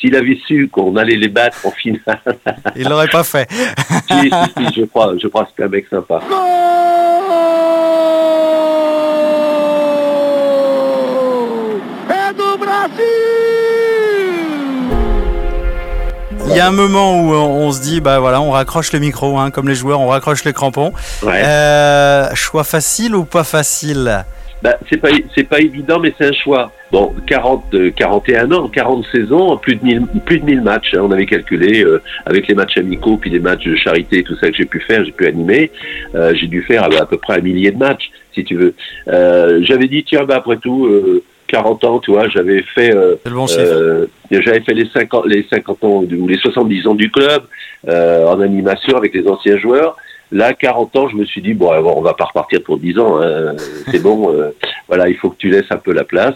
S'il 0.00 0.14
avait 0.14 0.38
su 0.46 0.68
qu'on 0.68 0.96
allait 0.96 1.16
les 1.16 1.28
battre 1.28 1.66
en 1.66 1.70
finale, 1.70 2.20
Il 2.76 2.88
l'aurait 2.88 3.08
pas 3.08 3.24
fait. 3.24 3.48
si, 4.10 4.30
si, 4.30 4.64
si, 4.66 4.80
je 4.80 4.84
crois, 4.84 5.14
je 5.20 5.26
crois 5.28 5.44
que 5.44 5.50
c'est 5.56 5.64
un 5.64 5.68
mec 5.68 5.86
sympa. 5.88 6.20
Il 16.48 16.54
y 16.56 16.60
a 16.60 16.68
un 16.68 16.72
moment 16.72 17.20
où 17.20 17.32
on 17.34 17.70
se 17.72 17.80
dit, 17.82 18.00
bah 18.00 18.18
voilà, 18.18 18.40
on 18.40 18.50
raccroche 18.50 18.92
le 18.92 18.98
micro, 18.98 19.38
hein, 19.38 19.50
comme 19.50 19.68
les 19.68 19.74
joueurs, 19.74 20.00
on 20.00 20.06
raccroche 20.06 20.44
les 20.44 20.54
crampons. 20.54 20.92
Ouais. 21.22 21.42
Euh, 21.44 22.34
choix 22.34 22.64
facile 22.64 23.14
ou 23.14 23.24
pas 23.24 23.44
facile? 23.44 24.24
Bah, 24.62 24.76
c'est 24.88 24.96
pas, 24.96 25.08
c'est 25.34 25.44
pas 25.48 25.60
évident, 25.60 25.98
mais 26.00 26.12
c'est 26.18 26.26
un 26.26 26.32
choix. 26.32 26.72
Bon, 26.90 27.12
40, 27.26 27.74
euh, 27.74 27.90
41 27.94 28.50
ans, 28.52 28.68
40 28.68 29.04
saisons, 29.12 29.56
plus 29.58 29.76
de 29.76 29.84
1000, 29.84 30.02
plus 30.24 30.38
de 30.40 30.44
1000 30.44 30.62
matchs. 30.62 30.94
hein, 30.94 31.00
on 31.02 31.10
avait 31.10 31.26
calculé 31.26 31.84
euh, 31.84 32.00
avec 32.24 32.48
les 32.48 32.54
matchs 32.54 32.78
amicaux, 32.78 33.16
puis 33.18 33.30
les 33.30 33.38
matchs 33.40 33.66
de 33.66 33.76
charité, 33.76 34.22
tout 34.22 34.36
ça 34.36 34.50
que 34.50 34.56
j'ai 34.56 34.64
pu 34.64 34.80
faire, 34.80 35.04
j'ai 35.04 35.12
pu 35.12 35.26
animer. 35.26 35.70
Euh, 36.14 36.32
j'ai 36.34 36.46
dû 36.46 36.62
faire 36.62 36.84
à, 36.84 36.86
à 37.02 37.06
peu 37.06 37.18
près 37.18 37.34
un 37.38 37.42
millier 37.42 37.70
de 37.70 37.78
matchs, 37.78 38.10
si 38.34 38.44
tu 38.44 38.54
veux. 38.56 38.74
Euh, 39.08 39.60
j'avais 39.62 39.88
dit, 39.88 40.04
tiens, 40.04 40.24
bah 40.24 40.36
après 40.36 40.56
tout. 40.56 40.86
euh, 40.86 41.22
40 41.48 41.84
ans, 41.84 41.98
tu 42.00 42.10
vois, 42.10 42.28
j'avais 42.28 42.60
fait, 42.74 42.92
euh, 42.92 43.14
bon 43.30 43.46
euh, 43.56 44.06
j'avais 44.32 44.60
fait 44.62 44.74
les 44.74 44.88
50, 44.92 45.26
les 45.26 45.46
50 45.48 45.84
ans 45.84 46.02
ou 46.02 46.26
les 46.26 46.38
70 46.38 46.88
ans 46.88 46.94
du 46.96 47.08
club 47.08 47.44
euh, 47.88 48.26
en 48.26 48.40
animation 48.40 48.96
avec 48.98 49.14
les 49.14 49.24
anciens 49.28 49.56
joueurs. 49.56 49.96
Là, 50.32 50.52
40 50.54 50.96
ans, 50.96 51.08
je 51.08 51.16
me 51.16 51.24
suis 51.24 51.40
dit 51.42 51.54
bon, 51.54 51.70
on 51.72 52.00
va 52.02 52.14
pas 52.14 52.24
repartir 52.24 52.62
pour 52.62 52.78
10 52.78 52.98
ans. 52.98 53.20
hein, 53.22 53.54
c'est 53.90 54.02
bon. 54.02 54.32
euh, 54.34 54.50
voilà, 54.88 55.08
il 55.08 55.16
faut 55.16 55.30
que 55.30 55.36
tu 55.36 55.48
laisses 55.48 55.70
un 55.70 55.78
peu 55.78 55.92
la 55.92 56.04
place. 56.04 56.34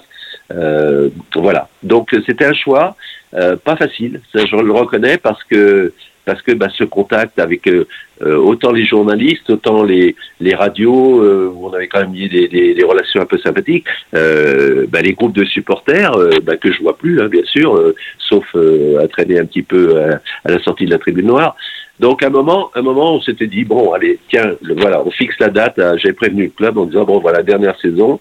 Euh, 0.52 1.08
voilà. 1.34 1.68
Donc 1.82 2.10
c'était 2.26 2.44
un 2.46 2.54
choix 2.54 2.96
euh, 3.34 3.56
pas 3.56 3.76
facile. 3.76 4.20
Ça, 4.34 4.44
je 4.46 4.56
le 4.56 4.72
reconnais 4.72 5.18
parce 5.18 5.42
que 5.44 5.92
parce 6.26 6.42
que 6.42 6.52
bah, 6.52 6.68
ce 6.76 6.84
contact 6.84 7.38
avec 7.38 7.66
euh, 7.66 7.86
autant 8.22 8.72
les 8.72 8.84
journalistes, 8.84 9.48
autant 9.50 9.82
les 9.82 10.14
les 10.40 10.54
radios 10.54 11.22
euh, 11.24 11.50
où 11.52 11.66
on 11.68 11.72
avait 11.72 11.88
quand 11.88 12.00
même 12.00 12.12
des, 12.12 12.28
des, 12.48 12.74
des 12.74 12.84
relations 12.84 13.20
un 13.20 13.26
peu 13.26 13.38
sympathiques, 13.38 13.86
euh, 14.14 14.86
bah, 14.88 15.00
les 15.00 15.12
groupes 15.14 15.34
de 15.34 15.44
supporters 15.44 16.12
euh, 16.16 16.30
bah, 16.42 16.56
que 16.56 16.70
je 16.72 16.80
vois 16.82 16.96
plus, 16.96 17.20
hein, 17.20 17.28
bien 17.28 17.44
sûr, 17.44 17.74
euh, 17.76 17.94
sauf 18.18 18.44
euh, 18.54 19.02
à 19.02 19.08
traîner 19.08 19.38
un 19.38 19.46
petit 19.46 19.62
peu 19.62 20.00
à, 20.00 20.20
à 20.44 20.50
la 20.52 20.62
sortie 20.62 20.84
de 20.84 20.90
la 20.90 20.98
tribune 20.98 21.26
noire. 21.26 21.56
Donc 22.00 22.22
à 22.22 22.28
un 22.28 22.30
moment, 22.30 22.70
un 22.74 22.80
moment, 22.82 23.14
on 23.14 23.20
s'était 23.20 23.46
dit 23.46 23.64
bon, 23.64 23.92
allez, 23.92 24.18
tiens, 24.30 24.52
le- 24.62 24.74
voilà, 24.80 25.02
on 25.04 25.10
fixe 25.10 25.34
la 25.38 25.48
date. 25.50 25.78
euh, 25.78 25.96
J'ai 26.02 26.12
prévenu 26.14 26.44
le 26.44 26.50
club 26.50 26.78
en 26.78 26.86
disant 26.86 27.04
bon, 27.04 27.20
voilà, 27.20 27.42
dernière 27.42 27.78
saison. 27.80 28.18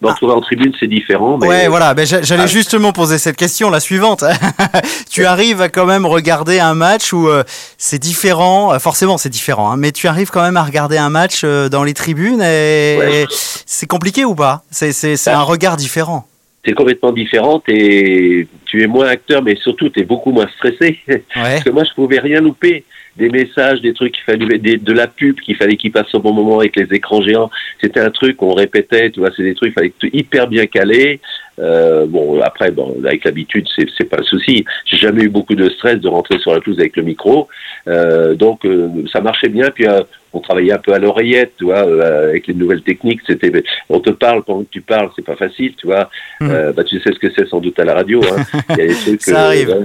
Me 0.00 0.08
retrouver 0.08 0.32
en 0.32 0.40
tribune, 0.40 0.72
c'est 0.80 0.88
différent. 0.88 1.38
Mais 1.40 1.46
Ouais, 1.46 1.68
voilà. 1.68 1.94
Ben, 1.94 2.04
j'a- 2.04 2.22
J'allais 2.22 2.42
Ah. 2.42 2.46
justement 2.48 2.92
poser 2.92 3.18
cette 3.18 3.36
question, 3.36 3.70
la 3.70 3.78
suivante. 3.78 4.24
tu 5.10 5.24
arrives 5.24 5.60
à 5.60 5.68
quand 5.68 5.86
même 5.86 6.04
regarder 6.04 6.58
un 6.58 6.74
match 6.74 7.12
où 7.12 7.28
euh, 7.28 7.44
c'est 7.78 8.00
différent. 8.00 8.72
euh, 8.74 8.80
Forcément, 8.80 9.16
c'est 9.16 9.28
différent, 9.28 9.70
hein, 9.70 9.76
mais 9.76 9.92
tu 9.92 10.08
arrives 10.08 10.30
quand 10.30 10.42
même 10.42 10.56
à 10.56 10.64
regarder 10.64 10.96
un 10.98 11.08
match 11.08 11.42
euh, 11.44 11.68
dans 11.68 11.84
les 11.84 11.94
tribunes 11.94 12.40
et, 12.42 12.96
Ouais. 12.98 13.22
et 13.22 13.26
c'est 13.30 13.86
compliqué 13.86 14.24
ou 14.24 14.34
pas? 14.34 14.64
C'est 14.72 14.90
Bah. 15.26 15.38
un 15.38 15.42
regard 15.42 15.76
différent. 15.76 16.26
c'est 16.64 16.72
complètement 16.74 17.12
différent. 17.12 17.62
Et 17.68 18.48
tu 18.66 18.82
es 18.82 18.86
moins 18.88 19.06
acteur, 19.06 19.42
mais 19.42 19.54
surtout, 19.56 19.88
tu 19.90 20.00
es 20.00 20.04
beaucoup 20.04 20.32
moins 20.32 20.48
stressé. 20.56 20.98
Ouais. 21.08 21.22
Parce 21.34 21.62
que 21.64 21.70
moi, 21.70 21.84
je 21.84 21.92
pouvais 21.94 22.18
rien 22.18 22.40
louper. 22.40 22.84
Des 23.16 23.28
messages, 23.28 23.80
des 23.82 23.92
trucs 23.92 24.12
qu'il 24.14 24.24
fallait, 24.24 24.58
des, 24.58 24.78
de 24.78 24.92
la 24.92 25.06
pub 25.06 25.38
qu'il 25.40 25.56
fallait 25.56 25.76
qu'il 25.76 25.92
passe 25.92 26.14
au 26.14 26.20
bon 26.20 26.32
moment 26.32 26.58
avec 26.60 26.76
les 26.76 26.86
écrans 26.96 27.22
géants. 27.22 27.50
C'était 27.80 28.00
un 28.00 28.10
truc 28.10 28.38
qu'on 28.38 28.54
répétait, 28.54 29.10
tu 29.10 29.20
vois, 29.20 29.30
c'est 29.36 29.42
des 29.42 29.54
trucs, 29.54 29.70
il 29.70 29.74
fallait 29.74 29.92
hyper 30.12 30.48
bien 30.48 30.66
calé. 30.66 31.20
Euh, 31.58 32.06
bon, 32.06 32.40
après, 32.40 32.70
bon, 32.70 32.96
avec 33.04 33.24
l'habitude, 33.24 33.66
c'est, 33.76 33.86
c'est 33.96 34.08
pas 34.08 34.16
le 34.16 34.24
souci. 34.24 34.64
J'ai 34.86 34.96
jamais 34.96 35.24
eu 35.24 35.28
beaucoup 35.28 35.54
de 35.54 35.68
stress 35.68 35.98
de 36.00 36.08
rentrer 36.08 36.38
sur 36.38 36.52
la 36.52 36.60
pelouse 36.60 36.80
avec 36.80 36.96
le 36.96 37.02
micro. 37.02 37.48
Euh, 37.88 38.34
donc, 38.34 38.64
euh, 38.64 38.88
ça 39.12 39.20
marchait 39.20 39.50
bien. 39.50 39.70
Puis, 39.70 39.86
euh, 39.86 40.00
on 40.32 40.40
travaillait 40.40 40.72
un 40.72 40.78
peu 40.78 40.92
à 40.92 40.98
l'oreillette, 40.98 41.52
tu 41.58 41.64
vois, 41.64 41.86
euh, 41.86 42.28
avec 42.30 42.46
les 42.46 42.54
nouvelles 42.54 42.82
techniques. 42.82 43.20
C'était, 43.26 43.52
on 43.88 44.00
te 44.00 44.10
parle 44.10 44.42
pendant 44.44 44.62
que 44.62 44.70
tu 44.70 44.80
parles, 44.80 45.10
c'est 45.14 45.24
pas 45.24 45.36
facile, 45.36 45.74
tu 45.76 45.86
vois. 45.86 46.08
Mhm. 46.40 46.50
Euh, 46.50 46.72
bah, 46.72 46.84
tu 46.84 46.98
sais 47.00 47.12
ce 47.12 47.18
que 47.18 47.32
c'est 47.36 47.46
sans 47.48 47.60
doute 47.60 47.78
à 47.78 47.84
la 47.84 47.94
radio. 47.94 48.20
Hein. 48.24 48.42
Il 48.70 48.76
y 48.78 48.80
a 48.82 48.86
des 48.86 48.94
trucs. 48.94 49.22
Ça 49.22 49.46
arrive. 49.46 49.84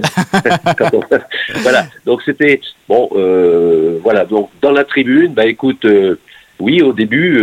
voilà. 1.62 1.86
Donc 2.06 2.22
c'était 2.24 2.60
bon. 2.88 3.08
Euh, 3.14 3.98
voilà. 4.02 4.24
Donc 4.24 4.50
dans 4.62 4.72
la 4.72 4.84
tribune, 4.84 5.32
bah 5.34 5.46
écoute. 5.46 5.86
oui, 6.60 6.82
au 6.82 6.92
début, 6.92 7.40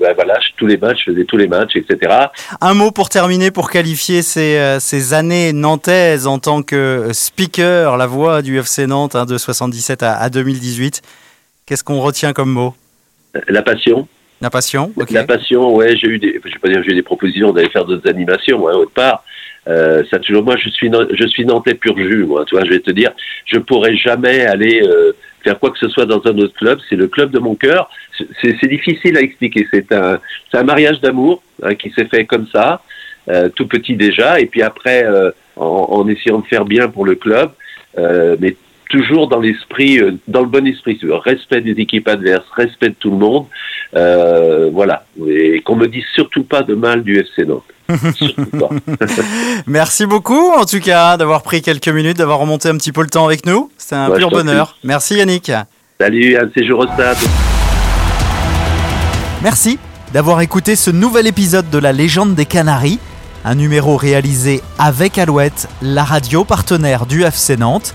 bah, 0.00 0.08
voilà, 0.16 0.34
je- 0.40 0.56
tous 0.56 0.66
les 0.66 0.76
matchs, 0.76 1.04
je 1.06 1.12
faisais 1.12 1.24
tous 1.24 1.36
les 1.36 1.46
matchs, 1.46 1.76
etc. 1.76 2.12
Un 2.60 2.74
mot 2.74 2.90
pour 2.90 3.08
terminer, 3.08 3.52
pour 3.52 3.70
qualifier 3.70 4.22
ces, 4.22 4.76
ces 4.80 5.14
années 5.14 5.52
nantaises 5.52 6.26
en 6.26 6.38
tant 6.40 6.62
que 6.62 7.10
speaker, 7.12 7.96
la 7.96 8.06
voix 8.06 8.42
du 8.42 8.58
FC 8.58 8.86
Nantes 8.88 9.14
hein, 9.14 9.24
de 9.24 9.38
77 9.38 10.02
à, 10.02 10.16
à 10.16 10.30
2018. 10.30 11.00
Qu'est-ce 11.66 11.82
qu'on 11.82 12.00
retient 12.00 12.32
comme 12.32 12.50
mot 12.50 12.74
La 13.48 13.62
passion, 13.62 14.06
La 14.40 14.50
passion 14.50 14.92
ok. 14.96 15.10
la 15.10 15.24
passion. 15.24 15.74
Ouais, 15.74 15.96
j'ai 15.96 16.06
eu 16.06 16.18
des, 16.18 16.40
je 16.44 16.50
vais 16.52 16.58
pas 16.60 16.68
dire 16.68 16.82
j'ai 16.84 16.92
eu 16.92 16.94
des 16.94 17.02
propositions 17.02 17.52
d'aller 17.52 17.70
faire 17.70 17.84
d'autres 17.84 18.08
animations, 18.08 18.68
hein, 18.68 18.74
autre 18.74 18.92
part. 18.92 19.24
Euh, 19.68 20.04
ça 20.08 20.20
toujours, 20.20 20.44
moi, 20.44 20.54
je 20.56 20.68
suis, 20.70 20.88
je 21.10 21.26
suis 21.26 21.44
nantais 21.44 21.74
pur 21.74 21.96
jus, 21.98 22.24
moi. 22.24 22.44
Tu 22.46 22.54
vois, 22.54 22.64
je 22.64 22.70
vais 22.70 22.78
te 22.78 22.92
dire, 22.92 23.10
je 23.46 23.58
pourrais 23.58 23.96
jamais 23.96 24.46
aller 24.46 24.80
euh, 24.86 25.12
faire 25.42 25.58
quoi 25.58 25.72
que 25.72 25.78
ce 25.78 25.88
soit 25.88 26.06
dans 26.06 26.22
un 26.24 26.38
autre 26.38 26.54
club. 26.54 26.78
C'est 26.88 26.94
le 26.94 27.08
club 27.08 27.32
de 27.32 27.40
mon 27.40 27.56
cœur. 27.56 27.90
C'est 28.40 28.68
difficile 28.68 29.16
à 29.16 29.20
expliquer. 29.20 29.66
C'est 29.72 29.90
un, 29.90 30.20
un 30.52 30.62
mariage 30.62 31.00
d'amour 31.00 31.42
hein, 31.64 31.74
qui 31.74 31.90
s'est 31.90 32.06
fait 32.06 32.26
comme 32.26 32.46
ça, 32.54 32.82
euh, 33.28 33.48
tout 33.48 33.66
petit 33.66 33.96
déjà, 33.96 34.38
et 34.38 34.46
puis 34.46 34.62
après, 34.62 35.04
euh, 35.04 35.32
en, 35.56 35.86
en 35.90 36.08
essayant 36.08 36.38
de 36.38 36.46
faire 36.46 36.64
bien 36.64 36.88
pour 36.88 37.04
le 37.04 37.16
club, 37.16 37.50
euh, 37.98 38.36
mais 38.38 38.54
toujours 38.88 39.28
dans 39.28 39.40
l'esprit, 39.40 39.98
euh, 39.98 40.12
dans 40.28 40.40
le 40.40 40.46
bon 40.46 40.66
esprit, 40.66 40.98
respect 41.24 41.60
des 41.60 41.72
équipes 41.72 42.08
adverses, 42.08 42.46
respect 42.54 42.90
de 42.90 42.94
tout 42.98 43.10
le 43.10 43.16
monde, 43.16 43.46
euh, 43.94 44.70
voilà, 44.72 45.04
et 45.28 45.60
qu'on 45.62 45.76
me 45.76 45.86
dise 45.86 46.04
surtout 46.14 46.44
pas 46.44 46.62
de 46.62 46.74
mal 46.74 47.02
du 47.02 47.18
FC 47.18 47.44
Nantes. 47.44 47.64
Merci 49.66 50.06
beaucoup 50.06 50.50
en 50.52 50.64
tout 50.64 50.80
cas 50.80 51.16
d'avoir 51.16 51.42
pris 51.42 51.62
quelques 51.62 51.88
minutes, 51.88 52.18
d'avoir 52.18 52.38
remonté 52.38 52.68
un 52.68 52.76
petit 52.76 52.92
peu 52.92 53.02
le 53.02 53.08
temps 53.08 53.26
avec 53.26 53.46
nous. 53.46 53.70
C'était 53.76 53.96
un 53.96 54.10
Ouais, 54.10 54.18
pur 54.18 54.30
bonheur. 54.30 54.76
Merci 54.82 55.16
Yannick. 55.16 55.52
Salut, 56.00 56.36
un 56.36 56.50
séjour 56.54 56.80
au 56.80 56.86
stade. 56.86 57.16
Merci 59.42 59.78
d'avoir 60.12 60.40
écouté 60.40 60.76
ce 60.76 60.90
nouvel 60.90 61.26
épisode 61.26 61.68
de 61.70 61.78
La 61.78 61.92
légende 61.92 62.34
des 62.34 62.46
Canaries, 62.46 62.98
un 63.44 63.54
numéro 63.54 63.96
réalisé 63.96 64.60
avec 64.78 65.18
Alouette, 65.18 65.68
la 65.82 66.04
radio 66.04 66.44
partenaire 66.44 67.06
du 67.06 67.22
FC 67.22 67.56
Nantes. 67.56 67.94